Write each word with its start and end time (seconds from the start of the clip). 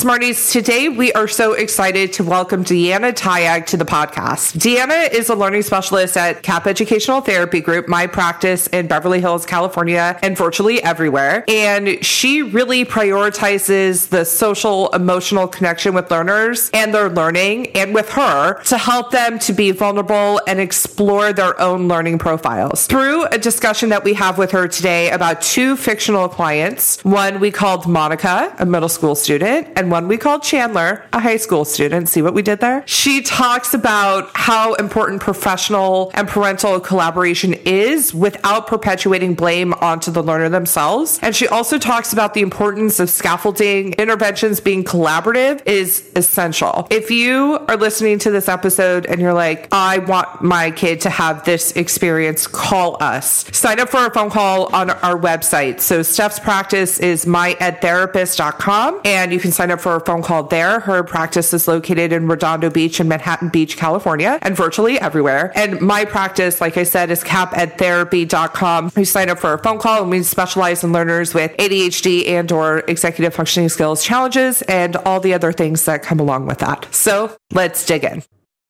Smarties, 0.00 0.50
today 0.50 0.88
we 0.88 1.12
are 1.12 1.28
so 1.28 1.52
excited 1.52 2.14
to 2.14 2.24
welcome 2.24 2.64
Deanna 2.64 3.12
Tayag 3.12 3.66
to 3.66 3.76
the 3.76 3.84
podcast. 3.84 4.56
Deanna 4.56 5.12
is 5.12 5.28
a 5.28 5.34
learning 5.34 5.60
specialist 5.60 6.16
at 6.16 6.42
Kapp 6.42 6.66
Educational 6.66 7.20
Therapy 7.20 7.60
Group, 7.60 7.86
my 7.86 8.06
practice 8.06 8.66
in 8.68 8.86
Beverly 8.86 9.20
Hills, 9.20 9.44
California, 9.44 10.18
and 10.22 10.38
virtually 10.38 10.82
everywhere. 10.82 11.44
And 11.48 12.02
she 12.02 12.40
really 12.40 12.86
prioritizes 12.86 14.08
the 14.08 14.24
social, 14.24 14.88
emotional 14.92 15.46
connection 15.46 15.92
with 15.92 16.10
learners 16.10 16.70
and 16.72 16.94
their 16.94 17.10
learning, 17.10 17.66
and 17.76 17.94
with 17.94 18.08
her 18.12 18.62
to 18.62 18.78
help 18.78 19.10
them 19.10 19.38
to 19.40 19.52
be 19.52 19.70
vulnerable 19.70 20.40
and 20.46 20.60
explore 20.60 21.34
their 21.34 21.60
own 21.60 21.88
learning 21.88 22.18
profiles. 22.18 22.86
Through 22.86 23.26
a 23.26 23.36
discussion 23.36 23.90
that 23.90 24.02
we 24.02 24.14
have 24.14 24.38
with 24.38 24.52
her 24.52 24.66
today 24.66 25.10
about 25.10 25.42
two 25.42 25.76
fictional 25.76 26.26
clients, 26.26 27.04
one 27.04 27.38
we 27.38 27.50
called 27.50 27.86
Monica, 27.86 28.56
a 28.58 28.64
middle 28.64 28.88
school 28.88 29.14
student, 29.14 29.68
and 29.76 29.89
one 29.90 30.08
we 30.08 30.16
called 30.16 30.42
Chandler, 30.42 31.04
a 31.12 31.20
high 31.20 31.36
school 31.36 31.64
student. 31.64 32.08
See 32.08 32.22
what 32.22 32.34
we 32.34 32.42
did 32.42 32.60
there? 32.60 32.82
She 32.86 33.22
talks 33.22 33.74
about 33.74 34.30
how 34.34 34.74
important 34.74 35.20
professional 35.20 36.10
and 36.14 36.28
parental 36.28 36.80
collaboration 36.80 37.54
is 37.64 38.14
without 38.14 38.66
perpetuating 38.66 39.34
blame 39.34 39.74
onto 39.74 40.10
the 40.10 40.22
learner 40.22 40.48
themselves. 40.48 41.18
And 41.22 41.34
she 41.34 41.48
also 41.48 41.78
talks 41.78 42.12
about 42.12 42.34
the 42.34 42.40
importance 42.40 43.00
of 43.00 43.10
scaffolding 43.10 43.92
interventions 43.94 44.60
being 44.60 44.84
collaborative 44.84 45.66
is 45.66 46.10
essential. 46.16 46.86
If 46.90 47.10
you 47.10 47.58
are 47.68 47.76
listening 47.76 48.18
to 48.20 48.30
this 48.30 48.48
episode 48.48 49.06
and 49.06 49.20
you're 49.20 49.34
like, 49.34 49.68
I 49.72 49.98
want 49.98 50.42
my 50.42 50.70
kid 50.70 51.00
to 51.02 51.10
have 51.10 51.44
this 51.44 51.72
experience, 51.72 52.46
call 52.46 52.96
us. 53.02 53.44
Sign 53.56 53.80
up 53.80 53.88
for 53.88 54.06
a 54.06 54.10
phone 54.12 54.30
call 54.30 54.74
on 54.74 54.90
our 54.90 55.18
website. 55.18 55.80
So 55.80 56.02
Steph's 56.02 56.38
practice 56.38 56.98
is 57.00 57.24
myedtherapist.com 57.24 59.00
and 59.04 59.32
you 59.32 59.40
can 59.40 59.52
sign 59.52 59.70
up 59.70 59.79
for 59.80 59.96
a 59.96 60.00
phone 60.00 60.22
call 60.22 60.44
there. 60.44 60.80
Her 60.80 61.02
practice 61.02 61.52
is 61.52 61.66
located 61.66 62.12
in 62.12 62.28
Redondo 62.28 62.70
Beach 62.70 63.00
in 63.00 63.08
Manhattan 63.08 63.48
Beach, 63.48 63.76
California, 63.76 64.38
and 64.42 64.56
virtually 64.56 64.98
everywhere. 65.00 65.52
And 65.54 65.80
my 65.80 66.04
practice, 66.04 66.60
like 66.60 66.76
I 66.76 66.84
said, 66.84 67.10
is 67.10 67.24
kappedtherapy.com. 67.24 68.92
We 68.96 69.04
sign 69.04 69.30
up 69.30 69.38
for 69.38 69.54
a 69.54 69.58
phone 69.58 69.78
call 69.78 70.02
and 70.02 70.10
we 70.10 70.22
specialize 70.22 70.84
in 70.84 70.92
learners 70.92 71.34
with 71.34 71.56
ADHD 71.56 72.28
and 72.28 72.50
or 72.52 72.80
executive 72.88 73.34
functioning 73.34 73.68
skills 73.68 74.04
challenges 74.04 74.62
and 74.62 74.96
all 74.96 75.20
the 75.20 75.34
other 75.34 75.52
things 75.52 75.84
that 75.84 76.02
come 76.02 76.20
along 76.20 76.46
with 76.46 76.58
that. 76.58 76.92
So 76.94 77.36
let's 77.52 77.84
dig 77.86 78.04
in. 78.04 78.22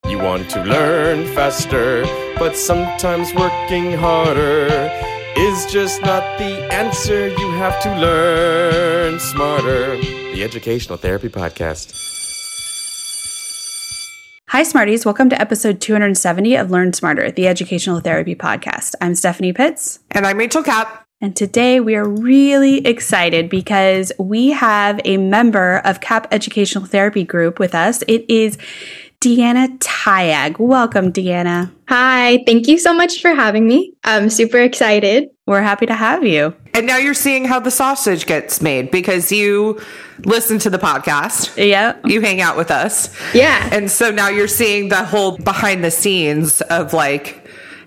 You 0.09 0.19
want 0.19 0.51
to 0.51 0.63
learn 0.65 1.27
faster, 1.35 2.05
but 2.39 2.57
sometimes 2.57 3.35
working 3.35 3.93
harder 3.93 4.91
is 5.37 5.67
just 5.67 6.01
not 6.03 6.39
the 6.39 6.73
answer. 6.73 7.29
You 7.29 7.51
have 7.53 7.81
to 7.83 7.91
learn 8.01 9.21
smarter. 9.21 10.20
The 10.33 10.45
Educational 10.45 10.97
Therapy 10.97 11.29
Podcast. 11.29 11.93
Hi, 14.51 14.63
Smarties. 14.63 15.05
Welcome 15.05 15.29
to 15.31 15.41
episode 15.41 15.81
270 15.81 16.55
of 16.55 16.71
Learn 16.71 16.93
Smarter, 16.93 17.33
the 17.33 17.49
Educational 17.49 17.99
Therapy 17.99 18.37
Podcast. 18.37 18.95
I'm 19.01 19.17
Stephanie 19.17 19.53
Pitts. 19.53 19.99
And 20.13 20.25
I'm 20.25 20.39
Rachel 20.39 20.63
Kapp. 20.63 21.05
And 21.21 21.35
today 21.35 21.81
we 21.81 21.97
are 21.97 22.09
really 22.09 22.87
excited 22.87 23.49
because 23.49 24.13
we 24.21 24.51
have 24.51 25.01
a 25.05 25.17
member 25.17 25.79
of 25.85 26.01
Kapp 26.01 26.29
Educational 26.33 26.85
Therapy 26.85 27.25
Group 27.25 27.59
with 27.59 27.75
us. 27.75 28.03
It 28.07 28.25
is 28.31 28.57
Deanna 29.21 29.79
Tayag. 29.81 30.61
Welcome, 30.61 31.13
Deanna. 31.13 31.73
Hi, 31.89 32.43
thank 32.47 32.69
you 32.69 32.79
so 32.79 32.95
much 32.95 33.21
for 33.21 33.35
having 33.35 33.67
me. 33.67 33.95
I'm 34.05 34.31
super 34.31 34.59
excited. 34.59 35.29
We're 35.47 35.61
happy 35.61 35.87
to 35.87 35.95
have 35.95 36.25
you. 36.25 36.55
And 36.75 36.87
now 36.87 36.97
you're 36.97 37.15
seeing 37.15 37.45
how 37.45 37.61
the 37.61 37.71
sausage 37.71 38.27
gets 38.27 38.61
made 38.61 38.91
because 38.91 39.33
you 39.33 39.81
listen 40.25 40.59
to 40.61 40.71
the 40.71 40.79
podcast. 40.79 41.57
Yeah. 41.57 41.97
You 42.05 42.21
hang 42.21 42.41
out 42.41 42.57
with 42.57 42.71
us. 42.71 43.15
Yeah. 43.35 43.69
And 43.73 43.91
so 43.91 44.11
now 44.11 44.29
you're 44.29 44.49
seeing 44.49 44.89
the 44.89 45.05
whole 45.05 45.37
behind 45.39 45.85
the 45.85 45.91
scenes 45.91 46.61
of 46.63 46.93
like 46.93 47.41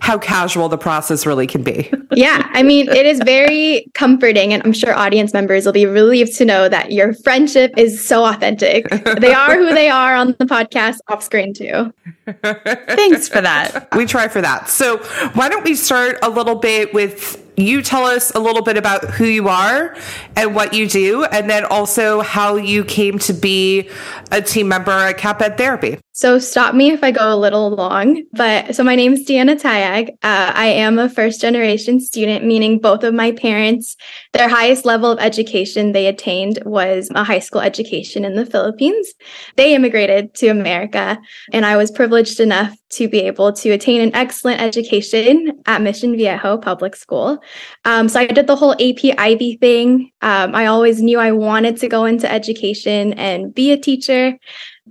how 0.03 0.17
casual 0.17 0.67
the 0.67 0.77
process 0.77 1.25
really 1.25 1.47
can 1.47 1.63
be. 1.63 1.89
yeah. 2.11 2.49
I 2.51 2.61
mean, 2.61 2.89
it 2.89 3.05
is 3.05 3.21
very 3.23 3.89
comforting. 3.93 4.51
And 4.51 4.61
I'm 4.63 4.73
sure 4.73 4.93
audience 4.93 5.31
members 5.31 5.65
will 5.65 5.71
be 5.71 5.85
relieved 5.85 6.35
to 6.37 6.45
know 6.45 6.67
that 6.67 6.91
your 6.91 7.13
friendship 7.13 7.71
is 7.77 8.05
so 8.05 8.25
authentic. 8.25 8.89
they 8.89 9.33
are 9.33 9.55
who 9.55 9.73
they 9.73 9.89
are 9.89 10.13
on 10.13 10.35
the 10.39 10.45
podcast 10.45 10.97
off 11.07 11.23
screen, 11.23 11.53
too. 11.53 11.93
Thanks 12.43 13.29
for 13.29 13.39
that. 13.39 13.87
We 13.95 14.05
try 14.05 14.27
for 14.27 14.41
that. 14.41 14.67
So, 14.69 14.97
why 15.35 15.47
don't 15.47 15.63
we 15.63 15.73
start 15.73 16.17
a 16.21 16.29
little 16.29 16.55
bit 16.55 16.93
with 16.93 17.42
you 17.57 17.81
tell 17.81 18.05
us 18.05 18.31
a 18.35 18.39
little 18.39 18.61
bit 18.61 18.77
about 18.77 19.05
who 19.11 19.25
you 19.25 19.47
are 19.49 19.95
and 20.35 20.55
what 20.55 20.73
you 20.73 20.87
do, 20.87 21.23
and 21.25 21.49
then 21.49 21.65
also 21.65 22.21
how 22.21 22.55
you 22.55 22.83
came 22.83 23.19
to 23.19 23.33
be 23.33 23.89
a 24.31 24.41
team 24.41 24.67
member 24.67 24.91
at 24.91 25.17
KappEd 25.17 25.57
Therapy. 25.57 25.99
So, 26.15 26.37
stop 26.37 26.75
me 26.75 26.91
if 26.91 27.03
I 27.03 27.09
go 27.09 27.33
a 27.33 27.35
little 27.35 27.71
long. 27.71 28.21
But 28.33 28.75
so, 28.75 28.83
my 28.83 28.93
name 28.93 29.13
is 29.13 29.25
Deanna 29.25 29.59
Tayag. 29.59 30.09
Uh, 30.21 30.51
I 30.53 30.67
am 30.67 30.99
a 30.99 31.09
first 31.09 31.41
generation 31.41 31.99
student, 31.99 32.45
meaning 32.45 32.77
both 32.77 33.03
of 33.03 33.15
my 33.15 33.31
parents, 33.31 33.97
their 34.31 34.47
highest 34.47 34.85
level 34.85 35.09
of 35.09 35.17
education 35.17 35.91
they 35.91 36.05
attained 36.05 36.59
was 36.67 37.09
a 37.15 37.23
high 37.23 37.39
school 37.39 37.61
education 37.61 38.25
in 38.25 38.35
the 38.35 38.45
Philippines. 38.45 39.11
They 39.55 39.73
immigrated 39.73 40.35
to 40.35 40.49
America, 40.49 41.19
and 41.51 41.65
I 41.65 41.77
was 41.77 41.89
privileged 41.89 42.39
enough 42.39 42.77
to 42.91 43.09
be 43.09 43.21
able 43.21 43.51
to 43.51 43.71
attain 43.71 43.99
an 43.99 44.13
excellent 44.13 44.61
education 44.61 45.63
at 45.65 45.81
Mission 45.81 46.15
Viejo 46.15 46.59
Public 46.59 46.95
School. 46.95 47.39
Um, 47.85 48.07
so 48.07 48.19
I 48.19 48.27
did 48.27 48.45
the 48.45 48.55
whole 48.55 48.73
AP 48.73 49.17
Ivy 49.17 49.57
thing. 49.57 50.11
Um, 50.21 50.53
I 50.53 50.67
always 50.67 51.01
knew 51.01 51.17
I 51.17 51.31
wanted 51.31 51.77
to 51.77 51.87
go 51.87 52.05
into 52.05 52.31
education 52.31 53.13
and 53.13 53.51
be 53.51 53.71
a 53.71 53.77
teacher. 53.79 54.37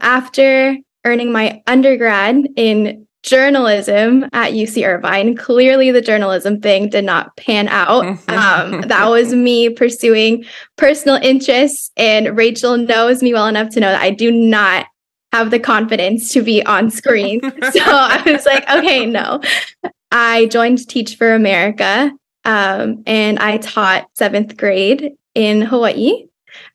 After 0.00 0.78
earning 1.05 1.33
my 1.33 1.63
undergrad 1.67 2.49
in 2.57 3.07
journalism 3.23 4.25
at 4.33 4.53
UC 4.53 4.87
Irvine. 4.87 5.37
Clearly, 5.37 5.91
the 5.93 6.01
journalism 6.01 6.61
thing 6.61 6.89
did 6.89 7.05
not 7.05 7.37
pan 7.37 7.69
out. 7.69 8.19
Um, 8.33 8.81
that 8.83 9.09
was 9.09 9.35
me 9.35 9.69
pursuing 9.69 10.45
personal 10.77 11.17
interests, 11.17 11.91
and 11.97 12.37
Rachel 12.37 12.77
knows 12.77 13.23
me 13.23 13.33
well 13.33 13.47
enough 13.47 13.71
to 13.71 13.81
know 13.81 13.91
that 13.91 14.01
I 14.01 14.11
do 14.11 14.31
not 14.31 14.87
have 15.33 15.51
the 15.51 15.59
confidence 15.59 16.33
to 16.33 16.43
be 16.43 16.65
on 16.65 16.91
screen. 16.91 17.41
so 17.73 17.81
I 17.81 18.23
was 18.27 18.47
like, 18.47 18.69
okay, 18.71 19.07
no. 19.07 19.41
I 20.11 20.47
joined 20.47 20.89
Teach 20.89 21.17
for 21.17 21.34
America 21.34 22.11
um, 22.45 23.03
and 23.07 23.39
I 23.39 23.59
taught 23.59 24.09
seventh 24.15 24.57
grade 24.57 25.13
in 25.34 25.63
Hawaii, 25.63 26.27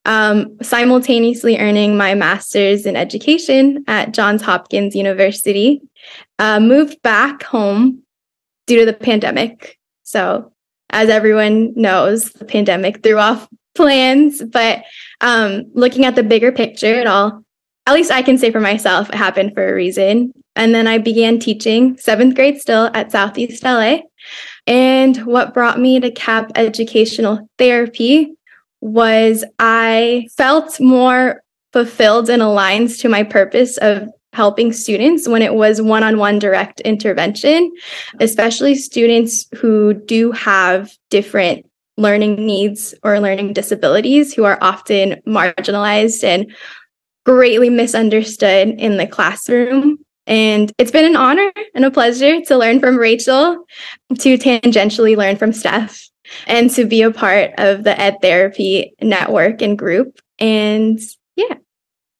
um, 0.07 0.57
simultaneously 0.61 1.59
earning 1.59 1.97
my 1.97 2.15
master's 2.15 2.85
in 2.85 2.95
education 2.95 3.83
at 3.87 4.13
Johns 4.13 4.41
Hopkins 4.41 4.95
University. 4.95 5.81
Uh, 6.39 6.59
moved 6.59 7.01
back 7.03 7.43
home 7.43 8.01
due 8.65 8.79
to 8.79 8.85
the 8.85 8.93
pandemic. 8.93 9.77
So, 10.03 10.53
as 10.89 11.09
everyone 11.09 11.73
knows, 11.75 12.31
the 12.31 12.45
pandemic 12.45 13.03
threw 13.03 13.19
off 13.19 13.47
plans, 13.75 14.41
but 14.41 14.83
um, 15.21 15.65
looking 15.73 16.05
at 16.05 16.15
the 16.15 16.23
bigger 16.23 16.51
picture, 16.51 16.95
it 16.99 17.05
all 17.05 17.43
at 17.87 17.93
least 17.93 18.11
I 18.11 18.21
can 18.21 18.37
say 18.37 18.51
for 18.51 18.59
myself, 18.59 19.07
it 19.07 19.15
happened 19.15 19.53
for 19.53 19.65
a 19.65 19.73
reason. 19.73 20.33
And 20.57 20.75
then 20.75 20.87
I 20.87 20.97
began 20.97 21.39
teaching 21.39 21.97
seventh 21.97 22.35
grade 22.35 22.59
still 22.59 22.91
at 22.93 23.13
Southeast 23.13 23.63
LA. 23.63 23.99
And 24.65 25.15
what 25.19 25.53
brought 25.53 25.79
me 25.79 25.99
to 26.01 26.11
Kapp 26.11 26.51
educational 26.55 27.47
therapy 27.57 28.36
was 28.81 29.43
I 29.59 30.27
felt 30.35 30.79
more 30.79 31.41
fulfilled 31.73 32.29
and 32.29 32.41
aligned 32.41 32.89
to 32.99 33.09
my 33.09 33.23
purpose 33.23 33.77
of 33.77 34.09
helping 34.33 34.71
students 34.71 35.27
when 35.27 35.41
it 35.41 35.55
was 35.55 35.81
one 35.81 36.03
on 36.03 36.17
one 36.17 36.37
direct 36.37 36.79
intervention, 36.81 37.73
especially 38.19 38.75
students 38.75 39.47
who 39.55 39.93
do 39.93 40.31
have 40.31 40.91
different 41.09 41.65
learning 41.97 42.35
needs 42.35 42.93
or 43.03 43.19
learning 43.19 43.53
disabilities 43.53 44.33
who 44.33 44.43
are 44.43 44.59
often 44.61 45.19
marginalized 45.27 46.23
and 46.23 46.55
greatly 47.25 47.69
misunderstood 47.69 48.69
in 48.69 48.97
the 48.97 49.07
classroom. 49.07 49.97
And 50.27 50.71
it's 50.77 50.91
been 50.91 51.05
an 51.05 51.15
honor 51.15 51.51
and 51.73 51.85
a 51.85 51.91
pleasure 51.91 52.41
to 52.41 52.57
learn 52.57 52.79
from 52.79 52.97
Rachel, 52.97 53.65
to 54.19 54.37
tangentially 54.37 55.17
learn 55.17 55.37
from 55.37 55.53
Steph, 55.53 56.06
and 56.47 56.69
to 56.71 56.85
be 56.85 57.01
a 57.01 57.11
part 57.11 57.51
of 57.57 57.83
the 57.83 57.99
Ed 57.99 58.17
Therapy 58.21 58.93
network 59.01 59.61
and 59.61 59.77
group. 59.77 60.19
And 60.39 60.99
yeah. 61.35 61.55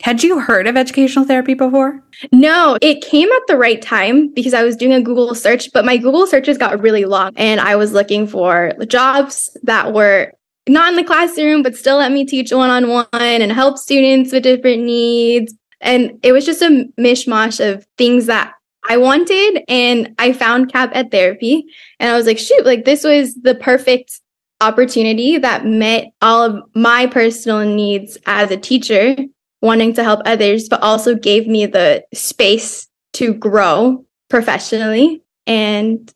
Had 0.04 0.24
you 0.24 0.40
heard 0.40 0.68
of 0.68 0.78
educational 0.78 1.26
therapy 1.26 1.56
before? 1.56 2.04
No, 2.32 2.78
it 2.82 3.02
came 3.02 3.30
at 3.32 3.42
the 3.48 3.58
right 3.58 3.82
time 3.82 4.32
because 4.34 4.54
I 4.54 4.64
was 4.64 4.76
doing 4.76 4.94
a 4.94 5.02
Google 5.02 5.34
search, 5.34 5.72
but 5.74 5.86
my 5.86 5.98
Google 5.98 6.28
searches 6.28 6.58
got 6.58 6.80
really 6.82 7.06
long 7.06 7.32
and 7.36 7.60
I 7.60 7.76
was 7.76 7.94
looking 7.94 8.28
for 8.28 8.74
jobs 8.88 9.58
that 9.64 9.94
were 9.94 10.32
not 10.70 10.90
in 10.90 10.98
the 10.98 11.04
classroom, 11.04 11.64
but 11.64 11.76
still 11.76 11.98
let 11.98 12.12
me 12.12 12.26
teach 12.26 12.52
one 12.52 12.70
on 12.70 12.90
one 12.90 13.08
and 13.14 13.52
help 13.52 13.78
students 13.78 14.32
with 14.32 14.44
different 14.44 14.84
needs. 14.84 15.54
And 15.82 16.20
it 16.24 16.32
was 16.32 16.46
just 16.46 16.62
a 16.62 16.86
mishmash 17.00 17.66
of 17.66 17.86
things 17.98 18.28
that 18.28 18.54
I 18.88 18.98
wanted. 18.98 19.64
And 19.68 20.16
I 20.18 20.34
found 20.34 20.72
Kapp 20.72 20.92
Ed 20.94 21.12
Therapy. 21.12 21.66
And 22.00 22.10
I 22.12 22.16
was 22.16 22.26
like, 22.26 22.40
shoot, 22.40 22.66
like 22.66 22.86
this 22.86 23.04
was 23.04 23.36
the 23.36 23.56
perfect 23.56 24.20
opportunity 24.60 25.38
that 25.38 25.66
met 25.66 26.08
all 26.22 26.44
of 26.44 26.64
my 26.74 27.06
personal 27.08 27.64
needs 27.64 28.18
as 28.26 28.50
a 28.50 28.58
teacher 28.58 29.16
wanting 29.62 29.94
to 29.94 30.04
help 30.04 30.22
others, 30.26 30.70
but 30.70 30.82
also 30.82 31.16
gave 31.16 31.48
me 31.48 31.66
the 31.66 32.04
space 32.14 32.88
to 33.14 33.34
grow 33.34 34.06
professionally. 34.30 35.24
And 35.46 36.12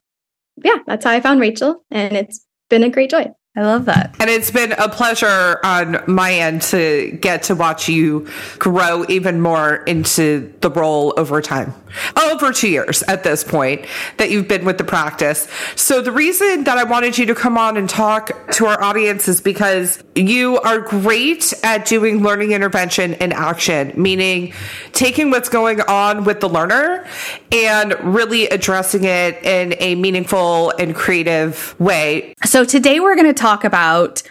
yeah, 0.64 0.78
that's 0.86 1.06
how 1.06 1.12
I 1.12 1.22
found 1.22 1.40
Rachel. 1.40 1.84
And 1.92 2.16
it's 2.16 2.46
been 2.70 2.84
a 2.84 2.90
great 2.90 3.10
joy. 3.10 3.32
I 3.54 3.64
love 3.64 3.84
that. 3.86 4.16
And 4.22 4.30
it's 4.30 4.50
been 4.50 4.72
a 4.72 4.88
pleasure 4.88 5.60
on 5.62 5.98
my 6.08 6.34
end 6.34 6.62
to 6.64 7.12
get 7.20 7.44
to 7.44 7.56
watch 7.56 7.90
you 7.90 8.30
grow 8.60 9.04
even 9.10 9.42
more 9.42 9.76
into 9.76 10.54
the 10.62 10.70
role 10.70 11.14
over 11.18 11.42
time. 11.42 11.74
Over 12.16 12.54
two 12.54 12.70
years 12.70 13.04
at 13.04 13.26
this 13.26 13.44
point 13.44 13.86
that 14.16 14.32
you've 14.32 14.48
been 14.48 14.64
with 14.64 14.78
the 14.78 14.86
practice. 14.86 15.50
So 15.76 16.02
the 16.02 16.14
reason 16.14 16.64
that 16.64 16.78
I 16.78 16.86
wanted 16.86 17.18
you 17.18 17.26
to 17.26 17.36
come 17.36 17.58
on 17.58 17.76
and 17.76 17.90
talk 17.90 18.52
to 18.54 18.68
our 18.68 18.82
audience 18.82 19.28
is 19.28 19.42
because 19.42 20.02
you 20.16 20.58
are 20.62 20.80
great 20.80 21.54
at 21.62 21.86
doing 21.86 22.24
learning 22.24 22.54
intervention 22.54 23.16
in 23.16 23.34
action, 23.34 23.92
meaning 23.98 24.54
taking 24.94 25.30
what's 25.30 25.50
going 25.50 25.82
on 25.82 26.24
with 26.24 26.40
the 26.40 26.48
learner 26.48 27.06
and 27.52 27.96
really 28.02 28.48
addressing 28.48 29.04
it 29.04 29.44
in 29.44 29.76
a 29.80 29.96
meaningful 29.96 30.72
and 30.80 30.96
creative 30.96 31.78
way. 31.82 32.34
So 32.46 32.64
today 32.64 33.02
we're 33.02 33.16
going 33.16 33.28
to 33.28 33.41
talk 33.42 33.64
about 33.64 34.22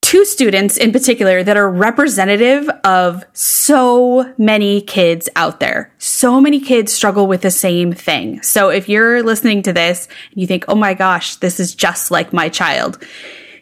two 0.00 0.24
students 0.24 0.76
in 0.76 0.92
particular 0.92 1.42
that 1.42 1.56
are 1.56 1.70
representative 1.70 2.68
of 2.84 3.24
so 3.32 4.32
many 4.38 4.80
kids 4.80 5.28
out 5.36 5.60
there. 5.60 5.92
So 5.98 6.40
many 6.40 6.60
kids 6.60 6.92
struggle 6.92 7.26
with 7.26 7.42
the 7.42 7.50
same 7.50 7.92
thing. 7.92 8.42
So 8.42 8.70
if 8.70 8.88
you're 8.88 9.22
listening 9.22 9.62
to 9.62 9.72
this 9.72 10.08
and 10.30 10.40
you 10.40 10.46
think, 10.46 10.64
oh 10.68 10.74
my 10.74 10.94
gosh, 10.94 11.36
this 11.36 11.60
is 11.60 11.74
just 11.74 12.10
like 12.10 12.32
my 12.32 12.48
child, 12.48 13.02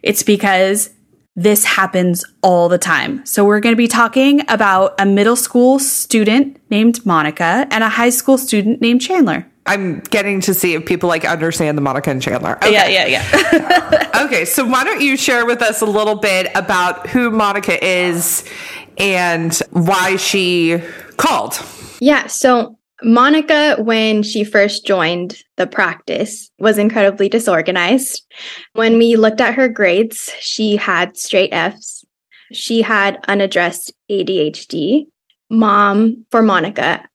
it's 0.03 0.23
because 0.23 0.91
this 1.35 1.65
happens 1.65 2.25
all 2.43 2.69
the 2.69 2.79
time. 2.79 3.25
So 3.25 3.45
we're 3.45 3.61
going 3.61 3.75
to 3.75 3.77
be 3.77 3.89
talking 3.89 4.43
about 4.49 4.95
a 5.01 5.07
middle 5.07 5.37
school 5.37 5.79
student 5.79 6.61
named 6.71 7.05
Monica 7.07 7.67
and 7.71 7.85
a 7.85 7.89
high 7.89 8.11
school 8.11 8.39
student 8.39 8.81
named 8.81 9.01
Chandler. 9.01 9.47
I'm 9.69 10.01
getting 10.01 10.41
to 10.41 10.55
see 10.55 10.73
if 10.73 10.87
people 10.87 11.11
like 11.11 11.27
understand 11.27 11.77
the 11.77 11.83
Monica 11.83 12.11
and 12.11 12.23
Chandler. 12.23 12.57
Okay. 12.57 12.73
Yeah, 12.73 12.89
yeah, 12.89 13.23
yeah. 13.53 14.11
okay, 14.25 14.47
so 14.47 14.65
why 14.65 14.83
don't 14.83 15.03
you 15.03 15.15
share 15.15 15.45
with 15.45 15.61
us 15.61 15.83
a 15.83 15.87
little 15.87 16.15
bit 16.15 16.51
about 16.55 17.07
who 17.09 17.31
Monica 17.31 17.85
is 17.87 18.49
and 18.97 19.55
why 19.73 20.17
she 20.17 20.83
called? 21.19 21.63
Yeah, 22.01 22.29
so 22.29 22.79
Monica, 23.03 23.77
when 23.79 24.23
she 24.23 24.43
first 24.43 24.87
joined 24.87 25.43
the 25.59 25.67
practice, 25.67 26.51
was 26.59 26.79
incredibly 26.79 27.29
disorganized. 27.29 28.27
When 28.73 28.97
we 28.97 29.17
looked 29.17 29.43
at 29.43 29.55
her 29.55 29.69
grades, 29.69 30.33
she 30.41 30.77
had 30.77 31.19
straight 31.19 31.53
F's. 31.53 32.07
She 32.55 32.81
had 32.81 33.23
unaddressed 33.29 33.93
ADHD. 34.11 35.09
Mom 35.51 36.25
for 36.31 36.41
Monica 36.41 37.07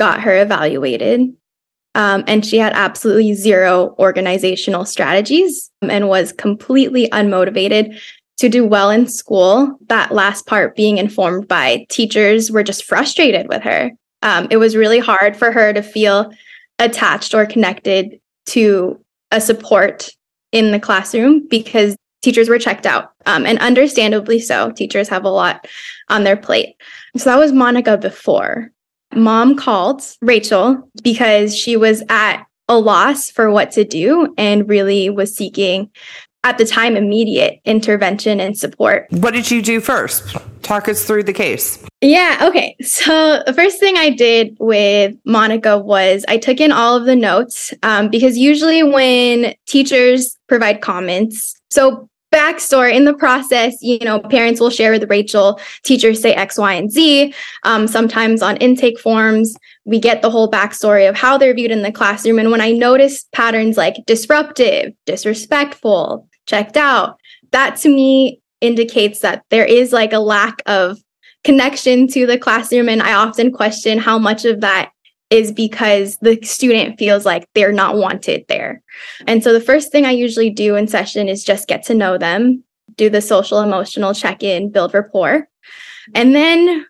got 0.00 0.22
her 0.22 0.42
evaluated 0.42 1.32
um, 1.94 2.24
and 2.26 2.44
she 2.44 2.58
had 2.58 2.72
absolutely 2.72 3.34
zero 3.34 3.94
organizational 3.98 4.84
strategies 4.84 5.70
and 5.82 6.08
was 6.08 6.32
completely 6.32 7.08
unmotivated 7.10 7.98
to 8.38 8.48
do 8.48 8.66
well 8.66 8.90
in 8.90 9.06
school. 9.06 9.78
That 9.88 10.12
last 10.12 10.46
part 10.46 10.74
being 10.74 10.98
informed 10.98 11.48
by 11.48 11.86
teachers 11.90 12.50
were 12.50 12.62
just 12.62 12.84
frustrated 12.84 13.48
with 13.48 13.62
her. 13.62 13.90
Um, 14.22 14.48
it 14.50 14.56
was 14.56 14.76
really 14.76 15.00
hard 15.00 15.36
for 15.36 15.52
her 15.52 15.72
to 15.72 15.82
feel 15.82 16.32
attached 16.78 17.34
or 17.34 17.46
connected 17.46 18.20
to 18.46 18.98
a 19.30 19.40
support 19.40 20.10
in 20.52 20.70
the 20.70 20.80
classroom 20.80 21.46
because 21.48 21.96
teachers 22.22 22.48
were 22.48 22.58
checked 22.58 22.86
out 22.86 23.12
um, 23.26 23.44
and 23.46 23.58
understandably 23.58 24.38
so 24.38 24.70
teachers 24.72 25.08
have 25.08 25.24
a 25.24 25.30
lot 25.30 25.66
on 26.08 26.24
their 26.24 26.36
plate 26.36 26.76
so 27.16 27.30
that 27.30 27.38
was 27.38 27.52
monica 27.52 27.96
before 27.96 28.70
mom 29.14 29.56
called 29.56 30.02
Rachel 30.20 30.88
because 31.02 31.56
she 31.56 31.76
was 31.76 32.02
at 32.08 32.44
a 32.68 32.78
loss 32.78 33.30
for 33.30 33.50
what 33.50 33.70
to 33.72 33.84
do 33.84 34.32
and 34.38 34.68
really 34.68 35.10
was 35.10 35.34
seeking 35.34 35.90
at 36.44 36.58
the 36.58 36.64
time 36.64 36.96
immediate 36.96 37.60
intervention 37.64 38.40
and 38.40 38.58
support. 38.58 39.06
What 39.10 39.32
did 39.32 39.50
you 39.50 39.62
do 39.62 39.80
first? 39.80 40.36
Talk 40.62 40.88
us 40.88 41.04
through 41.04 41.24
the 41.24 41.32
case. 41.32 41.84
Yeah, 42.00 42.38
okay. 42.42 42.74
So 42.80 43.42
the 43.46 43.52
first 43.52 43.78
thing 43.78 43.96
I 43.96 44.10
did 44.10 44.56
with 44.58 45.14
Monica 45.24 45.78
was 45.78 46.24
I 46.28 46.38
took 46.38 46.60
in 46.60 46.72
all 46.72 46.96
of 46.96 47.04
the 47.04 47.14
notes 47.14 47.72
um, 47.84 48.08
because 48.08 48.36
usually 48.36 48.82
when 48.82 49.54
teachers 49.66 50.36
provide 50.48 50.80
comments, 50.80 51.60
so 51.70 52.08
backstory 52.32 52.94
in 52.94 53.04
the 53.04 53.14
process 53.14 53.76
you 53.82 53.98
know 54.00 54.18
parents 54.18 54.60
will 54.60 54.70
share 54.70 54.90
with 54.90 55.08
rachel 55.10 55.60
teachers 55.82 56.20
say 56.20 56.34
x 56.34 56.58
y 56.58 56.72
and 56.72 56.90
z. 56.90 57.32
Um, 57.64 57.86
sometimes 57.86 58.42
on 58.42 58.56
intake 58.56 58.98
forms 58.98 59.54
we 59.84 59.98
get 59.98 60.22
the 60.22 60.30
whole 60.30 60.50
backstory 60.50 61.08
of 61.08 61.14
how 61.14 61.36
they're 61.36 61.54
viewed 61.54 61.70
in 61.70 61.82
the 61.82 61.92
classroom. 61.92 62.38
And 62.38 62.50
when 62.50 62.60
i 62.60 62.70
notice 62.70 63.24
patterns 63.32 63.76
like 63.76 63.96
disruptive 64.06 64.92
disrespectful 65.06 66.26
checked 66.46 66.76
out 66.76 67.18
that 67.52 67.76
to 67.76 67.88
me 67.88 68.40
indicates 68.60 69.20
that 69.20 69.44
there 69.50 69.66
is 69.66 69.92
like 69.92 70.12
a 70.12 70.18
lack 70.18 70.62
of 70.66 70.98
connection 71.44 72.06
to 72.08 72.26
the 72.26 72.38
classroom. 72.38 72.88
And 72.88 73.02
i 73.02 73.12
often 73.12 73.52
question 73.52 73.98
how 73.98 74.18
much 74.18 74.44
of 74.44 74.60
that 74.62 74.90
is 75.32 75.50
because 75.50 76.18
the 76.18 76.38
student 76.42 76.98
feels 76.98 77.24
like 77.24 77.48
they're 77.54 77.72
not 77.72 77.96
wanted 77.96 78.44
there. 78.48 78.82
And 79.26 79.42
so 79.42 79.54
the 79.54 79.60
first 79.60 79.90
thing 79.90 80.04
I 80.04 80.10
usually 80.10 80.50
do 80.50 80.76
in 80.76 80.86
session 80.86 81.26
is 81.26 81.42
just 81.42 81.68
get 81.68 81.82
to 81.84 81.94
know 81.94 82.18
them, 82.18 82.62
do 82.96 83.08
the 83.08 83.22
social 83.22 83.60
emotional 83.60 84.12
check 84.12 84.42
in, 84.42 84.70
build 84.70 84.92
rapport. 84.92 85.48
And 86.14 86.34
then 86.34 86.84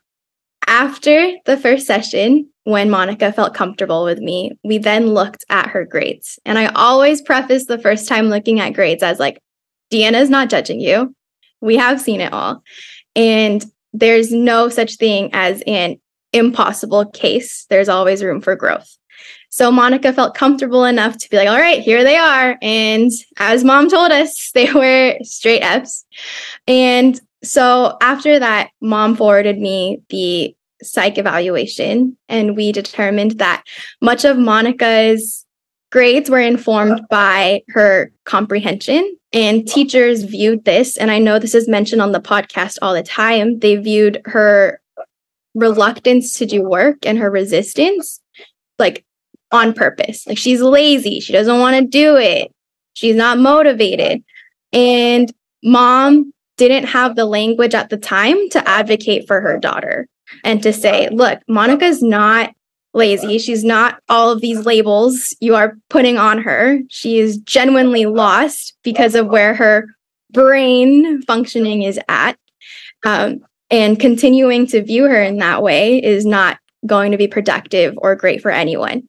after 0.66 1.32
the 1.44 1.56
first 1.56 1.86
session, 1.86 2.48
when 2.64 2.90
Monica 2.90 3.32
felt 3.32 3.54
comfortable 3.54 4.02
with 4.02 4.18
me, 4.18 4.50
we 4.64 4.76
then 4.78 5.14
looked 5.14 5.44
at 5.48 5.68
her 5.68 5.84
grades. 5.84 6.40
And 6.44 6.58
I 6.58 6.66
always 6.66 7.22
preface 7.22 7.66
the 7.66 7.78
first 7.78 8.08
time 8.08 8.26
looking 8.26 8.58
at 8.58 8.74
grades 8.74 9.04
as 9.04 9.20
like, 9.20 9.40
Deanna's 9.92 10.30
not 10.30 10.50
judging 10.50 10.80
you. 10.80 11.14
We 11.60 11.76
have 11.76 12.00
seen 12.00 12.20
it 12.20 12.32
all. 12.32 12.64
And 13.14 13.64
there's 13.92 14.32
no 14.32 14.68
such 14.68 14.96
thing 14.96 15.30
as 15.32 15.62
an 15.66 16.00
impossible 16.32 17.06
case. 17.06 17.66
There's 17.68 17.88
always 17.88 18.22
room 18.22 18.40
for 18.40 18.56
growth. 18.56 18.96
So 19.50 19.70
Monica 19.70 20.14
felt 20.14 20.34
comfortable 20.34 20.84
enough 20.84 21.18
to 21.18 21.28
be 21.28 21.36
like, 21.36 21.48
all 21.48 21.58
right, 21.58 21.82
here 21.82 22.02
they 22.02 22.16
are. 22.16 22.56
And 22.62 23.10
as 23.38 23.64
mom 23.64 23.90
told 23.90 24.10
us, 24.10 24.50
they 24.54 24.72
were 24.72 25.18
straight 25.22 25.62
F's. 25.62 26.04
And 26.66 27.20
so 27.44 27.96
after 28.00 28.38
that, 28.38 28.70
mom 28.80 29.16
forwarded 29.16 29.58
me 29.58 30.00
the 30.08 30.56
psych 30.82 31.18
evaluation, 31.18 32.16
and 32.28 32.56
we 32.56 32.72
determined 32.72 33.38
that 33.38 33.62
much 34.00 34.24
of 34.24 34.36
Monica's 34.36 35.46
grades 35.90 36.30
were 36.30 36.40
informed 36.40 37.02
by 37.08 37.62
her 37.68 38.10
comprehension. 38.24 39.16
And 39.34 39.66
teachers 39.66 40.24
viewed 40.24 40.64
this, 40.64 40.96
and 40.98 41.10
I 41.10 41.18
know 41.18 41.38
this 41.38 41.54
is 41.54 41.68
mentioned 41.68 42.02
on 42.02 42.12
the 42.12 42.20
podcast 42.20 42.78
all 42.82 42.92
the 42.92 43.02
time. 43.02 43.60
They 43.60 43.76
viewed 43.76 44.20
her 44.26 44.81
reluctance 45.54 46.38
to 46.38 46.46
do 46.46 46.62
work 46.62 46.98
and 47.04 47.18
her 47.18 47.30
resistance 47.30 48.20
like 48.78 49.04
on 49.50 49.72
purpose. 49.72 50.26
Like 50.26 50.38
she's 50.38 50.60
lazy, 50.60 51.20
she 51.20 51.32
doesn't 51.32 51.58
want 51.58 51.76
to 51.76 51.86
do 51.86 52.16
it. 52.16 52.52
She's 52.94 53.16
not 53.16 53.38
motivated. 53.38 54.22
And 54.72 55.32
mom 55.62 56.32
didn't 56.56 56.84
have 56.84 57.16
the 57.16 57.24
language 57.24 57.74
at 57.74 57.90
the 57.90 57.96
time 57.96 58.48
to 58.50 58.68
advocate 58.68 59.26
for 59.26 59.40
her 59.40 59.58
daughter 59.58 60.06
and 60.44 60.62
to 60.62 60.72
say, 60.72 61.08
look, 61.10 61.40
Monica's 61.48 62.02
not 62.02 62.54
lazy. 62.94 63.38
She's 63.38 63.64
not 63.64 64.00
all 64.08 64.30
of 64.30 64.40
these 64.40 64.66
labels 64.66 65.34
you 65.40 65.54
are 65.54 65.76
putting 65.88 66.18
on 66.18 66.38
her. 66.38 66.78
She 66.88 67.18
is 67.18 67.38
genuinely 67.38 68.06
lost 68.06 68.74
because 68.82 69.14
of 69.14 69.28
where 69.28 69.54
her 69.54 69.86
brain 70.30 71.22
functioning 71.22 71.82
is 71.82 71.98
at. 72.08 72.38
Um, 73.04 73.40
and 73.72 73.98
continuing 73.98 74.66
to 74.68 74.84
view 74.84 75.04
her 75.04 75.20
in 75.20 75.38
that 75.38 75.62
way 75.62 76.00
is 76.00 76.24
not 76.26 76.58
going 76.86 77.10
to 77.10 77.18
be 77.18 77.26
productive 77.26 77.94
or 77.96 78.14
great 78.14 78.42
for 78.42 78.50
anyone. 78.50 79.08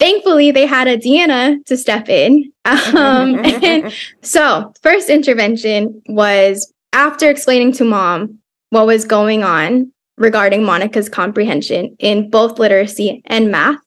Thankfully, 0.00 0.50
they 0.50 0.64
had 0.66 0.88
a 0.88 0.96
Deanna 0.96 1.64
to 1.66 1.76
step 1.76 2.08
in. 2.08 2.50
Um, 2.64 3.38
and 3.44 3.92
so, 4.22 4.72
first 4.82 5.10
intervention 5.10 6.02
was 6.08 6.72
after 6.92 7.28
explaining 7.28 7.72
to 7.72 7.84
mom 7.84 8.38
what 8.70 8.86
was 8.86 9.04
going 9.04 9.44
on 9.44 9.92
regarding 10.16 10.64
Monica's 10.64 11.08
comprehension 11.08 11.96
in 11.98 12.30
both 12.30 12.58
literacy 12.58 13.22
and 13.26 13.50
math. 13.50 13.78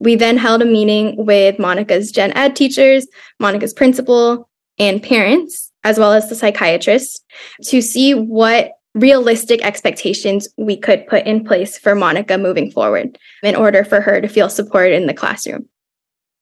We 0.00 0.16
then 0.16 0.36
held 0.36 0.62
a 0.62 0.64
meeting 0.64 1.14
with 1.24 1.58
Monica's 1.58 2.10
gen 2.10 2.32
ed 2.32 2.56
teachers, 2.56 3.06
Monica's 3.38 3.74
principal, 3.74 4.48
and 4.78 5.02
parents, 5.02 5.70
as 5.84 5.98
well 5.98 6.12
as 6.12 6.28
the 6.28 6.34
psychiatrist, 6.34 7.24
to 7.64 7.82
see 7.82 8.14
what 8.14 8.72
realistic 8.94 9.64
expectations 9.64 10.48
we 10.56 10.76
could 10.76 11.06
put 11.06 11.26
in 11.26 11.44
place 11.44 11.78
for 11.78 11.94
Monica 11.94 12.36
moving 12.36 12.70
forward 12.70 13.18
in 13.42 13.54
order 13.54 13.84
for 13.84 14.00
her 14.00 14.20
to 14.20 14.28
feel 14.28 14.48
supported 14.48 14.94
in 14.94 15.06
the 15.06 15.14
classroom. 15.14 15.68